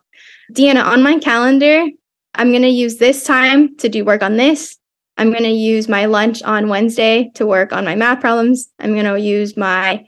Deanna, 0.53 0.85
on 0.85 1.03
my 1.03 1.17
calendar, 1.19 1.87
I'm 2.35 2.51
going 2.51 2.61
to 2.61 2.69
use 2.69 2.97
this 2.97 3.23
time 3.23 3.75
to 3.77 3.89
do 3.89 4.05
work 4.05 4.21
on 4.21 4.37
this. 4.37 4.77
I'm 5.17 5.31
going 5.31 5.43
to 5.43 5.49
use 5.49 5.89
my 5.89 6.05
lunch 6.05 6.43
on 6.43 6.69
Wednesday 6.69 7.31
to 7.35 7.47
work 7.47 7.73
on 7.73 7.83
my 7.83 7.95
math 7.95 8.21
problems. 8.21 8.69
I'm 8.79 8.93
going 8.93 9.05
to 9.05 9.19
use 9.19 9.57
my 9.57 10.05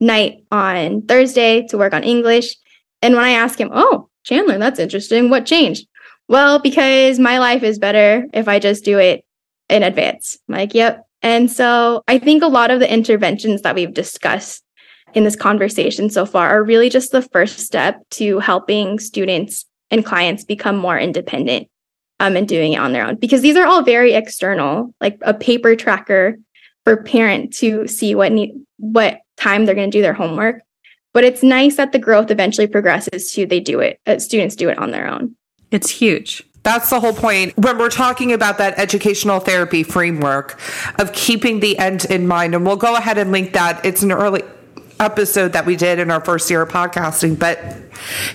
night 0.00 0.44
on 0.50 1.02
Thursday 1.02 1.66
to 1.68 1.78
work 1.78 1.94
on 1.94 2.04
English. 2.04 2.56
And 3.00 3.14
when 3.14 3.24
I 3.24 3.30
ask 3.30 3.58
him, 3.58 3.70
Oh, 3.72 4.10
Chandler, 4.24 4.58
that's 4.58 4.78
interesting. 4.78 5.30
What 5.30 5.46
changed? 5.46 5.86
Well, 6.30 6.60
because 6.60 7.18
my 7.18 7.38
life 7.38 7.64
is 7.64 7.80
better 7.80 8.24
if 8.32 8.46
I 8.46 8.60
just 8.60 8.84
do 8.84 9.00
it 9.00 9.24
in 9.68 9.82
advance. 9.82 10.38
I'm 10.48 10.54
like, 10.54 10.74
yep. 10.74 11.04
And 11.22 11.50
so 11.50 12.04
I 12.06 12.20
think 12.20 12.44
a 12.44 12.46
lot 12.46 12.70
of 12.70 12.78
the 12.78 12.90
interventions 12.90 13.62
that 13.62 13.74
we've 13.74 13.92
discussed 13.92 14.62
in 15.12 15.24
this 15.24 15.34
conversation 15.34 16.08
so 16.08 16.24
far 16.24 16.48
are 16.48 16.62
really 16.62 16.88
just 16.88 17.10
the 17.10 17.20
first 17.20 17.58
step 17.58 18.08
to 18.10 18.38
helping 18.38 19.00
students 19.00 19.64
and 19.90 20.06
clients 20.06 20.44
become 20.44 20.76
more 20.76 20.96
independent 20.96 21.66
um, 22.20 22.36
and 22.36 22.46
doing 22.46 22.74
it 22.74 22.80
on 22.80 22.92
their 22.92 23.08
own 23.08 23.16
because 23.16 23.42
these 23.42 23.56
are 23.56 23.66
all 23.66 23.82
very 23.82 24.12
external, 24.12 24.94
like 25.00 25.18
a 25.22 25.34
paper 25.34 25.74
tracker 25.74 26.36
for 26.84 27.02
parent 27.02 27.52
to 27.54 27.88
see 27.88 28.14
what 28.14 28.30
need 28.30 28.52
what 28.76 29.18
time 29.36 29.66
they're 29.66 29.74
going 29.74 29.90
to 29.90 29.98
do 29.98 30.02
their 30.02 30.14
homework. 30.14 30.62
But 31.12 31.24
it's 31.24 31.42
nice 31.42 31.74
that 31.74 31.90
the 31.90 31.98
growth 31.98 32.30
eventually 32.30 32.68
progresses 32.68 33.32
to 33.32 33.46
they 33.46 33.58
do 33.58 33.80
it, 33.80 33.98
uh, 34.06 34.20
students 34.20 34.54
do 34.54 34.68
it 34.68 34.78
on 34.78 34.92
their 34.92 35.08
own. 35.08 35.34
It's 35.70 35.90
huge. 35.90 36.44
That's 36.62 36.90
the 36.90 37.00
whole 37.00 37.14
point. 37.14 37.56
When 37.56 37.78
we're 37.78 37.88
talking 37.88 38.32
about 38.32 38.58
that 38.58 38.78
educational 38.78 39.40
therapy 39.40 39.82
framework 39.82 40.60
of 40.98 41.12
keeping 41.12 41.60
the 41.60 41.78
end 41.78 42.04
in 42.04 42.26
mind, 42.26 42.54
and 42.54 42.66
we'll 42.66 42.76
go 42.76 42.96
ahead 42.96 43.16
and 43.16 43.32
link 43.32 43.54
that. 43.54 43.84
It's 43.84 44.02
an 44.02 44.12
early 44.12 44.42
episode 45.00 45.52
that 45.52 45.66
we 45.66 45.76
did 45.76 45.98
in 45.98 46.10
our 46.10 46.22
first 46.24 46.50
year 46.50 46.62
of 46.62 46.68
podcasting, 46.68 47.38
but 47.38 47.58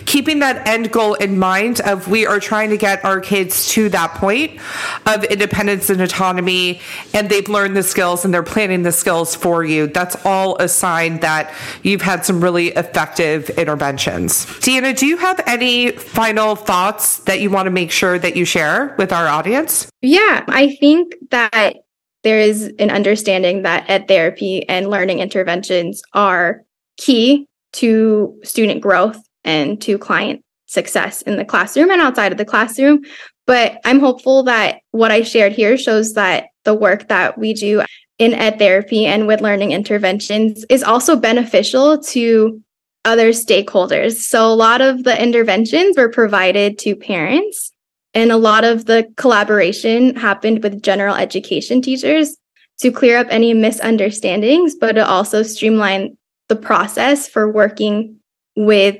keeping 0.05 0.39
that 0.39 0.67
end 0.67 0.91
goal 0.91 1.13
in 1.15 1.39
mind 1.39 1.79
of 1.81 2.07
we 2.07 2.25
are 2.25 2.39
trying 2.39 2.69
to 2.69 2.77
get 2.77 3.03
our 3.05 3.19
kids 3.19 3.69
to 3.69 3.89
that 3.89 4.13
point 4.15 4.59
of 5.05 5.23
independence 5.25 5.89
and 5.89 6.01
autonomy 6.01 6.79
and 7.13 7.29
they've 7.29 7.47
learned 7.47 7.75
the 7.75 7.83
skills 7.83 8.25
and 8.25 8.33
they're 8.33 8.43
planning 8.43 8.83
the 8.83 8.91
skills 8.91 9.35
for 9.35 9.63
you. 9.63 9.87
That's 9.87 10.15
all 10.25 10.57
a 10.57 10.67
sign 10.67 11.19
that 11.19 11.53
you've 11.83 12.01
had 12.01 12.25
some 12.25 12.43
really 12.43 12.67
effective 12.69 13.49
interventions. 13.51 14.45
Deanna, 14.45 14.97
do 14.97 15.05
you 15.05 15.17
have 15.17 15.41
any 15.45 15.91
final 15.91 16.55
thoughts 16.55 17.19
that 17.19 17.39
you 17.41 17.49
want 17.49 17.67
to 17.67 17.71
make 17.71 17.91
sure 17.91 18.19
that 18.19 18.35
you 18.35 18.45
share 18.45 18.95
with 18.97 19.11
our 19.13 19.27
audience? 19.27 19.89
Yeah, 20.01 20.43
I 20.47 20.75
think 20.75 21.15
that 21.31 21.84
there 22.25 22.39
is 22.39 22.73
an 22.79 22.89
understanding 22.89 23.61
that 23.61 23.87
ed 23.87 24.07
therapy 24.07 24.67
and 24.67 24.89
learning 24.89 25.19
interventions 25.19 26.01
are 26.13 26.63
key 26.97 27.45
to 27.73 28.39
student 28.43 28.81
growth 28.81 29.21
and 29.43 29.79
to 29.83 29.99
client 29.99 30.41
success 30.65 31.21
in 31.21 31.37
the 31.37 31.45
classroom 31.45 31.91
and 31.91 32.01
outside 32.01 32.31
of 32.31 32.39
the 32.39 32.43
classroom. 32.43 33.03
But 33.45 33.79
I'm 33.85 33.99
hopeful 33.99 34.41
that 34.43 34.79
what 34.89 35.11
I 35.11 35.21
shared 35.21 35.53
here 35.53 35.77
shows 35.77 36.13
that 36.13 36.47
the 36.63 36.73
work 36.73 37.09
that 37.09 37.37
we 37.37 37.53
do 37.53 37.83
in 38.17 38.33
ed 38.33 38.57
therapy 38.57 39.05
and 39.05 39.27
with 39.27 39.41
learning 39.41 39.71
interventions 39.71 40.65
is 40.67 40.81
also 40.81 41.15
beneficial 41.15 41.99
to 41.99 42.59
other 43.03 43.29
stakeholders. 43.29 44.15
So 44.15 44.51
a 44.51 44.55
lot 44.55 44.81
of 44.81 45.03
the 45.03 45.21
interventions 45.21 45.95
were 45.95 46.09
provided 46.09 46.79
to 46.79 46.95
parents 46.95 47.71
and 48.15 48.31
a 48.31 48.37
lot 48.37 48.63
of 48.63 48.85
the 48.85 49.11
collaboration 49.17 50.15
happened 50.15 50.63
with 50.63 50.81
general 50.81 51.15
education 51.15 51.81
teachers 51.81 52.37
to 52.79 52.91
clear 52.91 53.17
up 53.17 53.27
any 53.29 53.53
misunderstandings, 53.53 54.73
but 54.73 54.93
to 54.93 55.05
also 55.05 55.43
streamline 55.43 56.17
the 56.47 56.55
process 56.55 57.27
for 57.27 57.51
working 57.51 58.17
with 58.55 58.97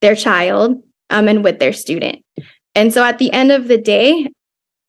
their 0.00 0.14
child 0.14 0.82
um, 1.10 1.28
and 1.28 1.44
with 1.44 1.58
their 1.58 1.72
student. 1.72 2.22
And 2.74 2.92
so 2.92 3.04
at 3.04 3.18
the 3.18 3.32
end 3.32 3.52
of 3.52 3.68
the 3.68 3.78
day, 3.78 4.30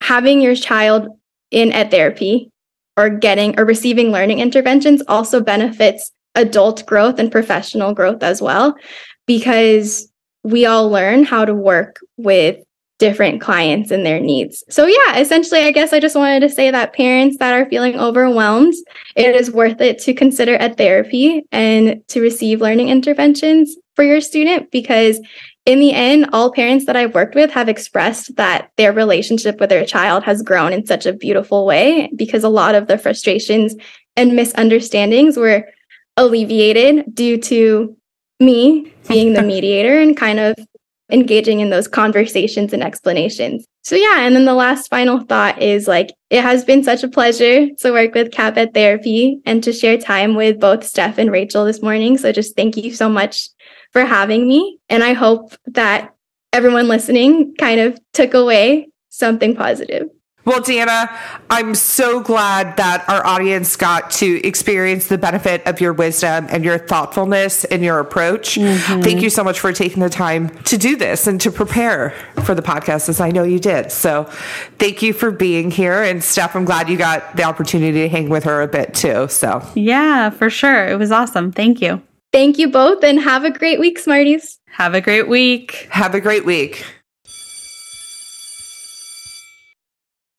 having 0.02 0.42
your 0.42 0.56
child 0.56 1.08
in 1.52 1.72
ed 1.72 1.92
therapy 1.92 2.50
or 2.98 3.10
getting 3.10 3.60
or 3.60 3.66
receiving 3.66 4.12
learning 4.12 4.40
interventions 4.40 5.02
also 5.08 5.42
benefits 5.42 6.12
adult 6.36 6.86
growth 6.86 7.20
and 7.20 7.32
professional 7.32 7.94
growth 7.94 8.22
as 8.22 8.42
well, 8.42 8.76
because 9.26 10.12
we 10.44 10.66
all 10.66 10.90
learn 10.90 11.24
how 11.24 11.46
to 11.46 11.54
work 11.54 12.00
with 12.18 12.58
different 13.06 13.40
clients 13.40 13.92
and 13.92 14.04
their 14.04 14.20
needs. 14.20 14.64
So 14.68 14.88
yeah, 14.88 15.20
essentially 15.20 15.62
I 15.62 15.70
guess 15.70 15.94
I 15.94 16.00
just 16.00 16.16
wanted 16.16 16.40
to 16.40 16.50
say 16.50 16.72
that 16.72 16.94
parents 16.94 17.38
that 17.38 17.54
are 17.54 17.70
feeling 17.70 18.00
overwhelmed, 18.00 18.74
it 19.16 19.36
is 19.36 19.52
worth 19.52 19.80
it 19.80 20.00
to 20.00 20.14
consider 20.16 20.56
a 20.56 20.74
therapy 20.74 21.44
and 21.52 22.02
to 22.08 22.20
receive 22.20 22.62
learning 22.62 22.90
interventions 22.90 23.76
for 23.96 24.04
your 24.04 24.22
student 24.22 24.72
because 24.72 25.20
in 25.68 25.80
the 25.80 25.94
end, 25.94 26.30
all 26.34 26.52
parents 26.52 26.88
that 26.88 26.96
I've 26.96 27.14
worked 27.14 27.36
with 27.36 27.52
have 27.52 27.70
expressed 27.70 28.36
that 28.38 28.72
their 28.76 28.92
relationship 28.92 29.60
with 29.60 29.70
their 29.70 29.86
child 29.86 30.24
has 30.24 30.42
grown 30.42 30.74
in 30.74 30.88
such 30.88 31.06
a 31.06 31.14
beautiful 31.14 31.68
way 31.68 32.10
because 32.16 32.44
a 32.44 32.50
lot 32.50 32.74
of 32.74 32.88
the 32.88 32.98
frustrations 32.98 33.76
and 34.16 34.36
misunderstandings 34.36 35.38
were 35.38 35.68
alleviated 36.18 37.14
due 37.14 37.38
to 37.38 37.96
me 38.40 38.92
being 39.08 39.34
the 39.34 39.44
mediator 39.54 40.00
and 40.00 40.18
kind 40.18 40.40
of 40.40 40.56
engaging 41.12 41.60
in 41.60 41.70
those 41.70 41.88
conversations 41.88 42.74
and 42.74 42.84
explanations. 42.84 43.66
So 43.84 43.96
yeah, 43.96 44.22
and 44.22 44.36
then 44.36 44.46
the 44.46 44.54
last 44.56 44.90
final 44.90 45.20
thought 45.20 45.62
is 45.62 45.88
like 45.88 46.12
it 46.32 46.42
has 46.42 46.66
been 46.66 46.84
such 46.84 47.04
a 47.04 47.08
pleasure 47.08 47.68
to 47.80 47.92
work 47.92 48.16
with 48.16 48.38
Ed 48.40 48.74
Therapy 48.74 49.40
and 49.46 49.64
to 49.64 49.72
share 49.72 49.98
time 49.98 50.34
with 50.36 50.60
both 50.60 50.84
Steph 50.84 51.20
and 51.20 51.32
Rachel 51.32 51.66
this 51.66 51.84
morning. 51.84 52.18
So 52.18 52.32
just 52.32 52.56
thank 52.56 52.78
you 52.78 52.94
so 52.94 53.08
much 53.08 53.50
for 53.92 54.04
having 54.04 54.48
me. 54.48 54.80
And 54.90 55.04
I 55.04 55.14
hope 55.14 55.56
that 55.68 56.16
everyone 56.52 56.88
listening 56.88 57.54
kind 57.56 57.80
of 57.80 58.00
took 58.14 58.34
away 58.34 58.90
something 59.10 59.56
positive. 59.56 60.10
Well, 60.46 60.62
Deanna, 60.62 61.10
I'm 61.50 61.74
so 61.74 62.20
glad 62.20 62.78
that 62.78 63.04
our 63.10 63.26
audience 63.26 63.76
got 63.76 64.12
to 64.12 64.48
experience 64.48 65.08
the 65.08 65.18
benefit 65.18 65.66
of 65.66 65.82
your 65.82 65.92
wisdom 65.92 66.46
and 66.50 66.64
your 66.64 66.78
thoughtfulness 66.78 67.66
and 67.66 67.84
your 67.84 68.00
approach. 68.00 68.56
Mm-hmm. 68.56 69.02
Thank 69.02 69.24
you 69.24 69.32
so 69.32 69.44
much 69.44 69.60
for 69.60 69.74
taking 69.74 70.04
the 70.04 70.10
time 70.10 70.50
to 70.66 70.78
do 70.78 70.96
this 70.96 71.26
and 71.26 71.42
to 71.42 71.52
prepare 71.52 72.12
for 72.44 72.54
the 72.54 72.62
podcast, 72.62 73.10
as 73.10 73.20
I 73.20 73.32
know 73.32 73.44
you 73.44 73.60
did. 73.60 73.92
So, 73.92 74.26
thank 74.78 75.02
you 75.02 75.14
for 75.14 75.32
being 75.32 75.72
here. 75.72 76.04
And, 76.04 76.24
Steph, 76.24 76.56
I'm 76.56 76.66
glad 76.66 76.90
you 76.90 76.98
got 76.98 77.36
the 77.36 77.44
opportunity 77.44 78.02
to 78.02 78.10
hang 78.10 78.30
with 78.30 78.44
her 78.44 78.62
a 78.62 78.68
bit 78.68 78.94
too. 78.94 79.28
So, 79.28 79.68
yeah, 79.74 80.30
for 80.30 80.52
sure. 80.52 80.88
It 80.88 81.00
was 81.00 81.12
awesome. 81.12 81.52
Thank 81.52 81.82
you. 81.82 82.04
Thank 82.32 82.60
you 82.60 82.70
both 82.70 83.04
and 83.04 83.20
have 83.20 83.46
a 83.46 83.52
great 83.52 83.80
week, 83.80 83.98
Smarties. 83.98 84.60
Have 84.68 84.94
a 84.94 85.02
great 85.02 85.28
week. 85.28 85.88
Have 85.90 86.14
a 86.14 86.22
great 86.22 86.46
week. 86.46 86.86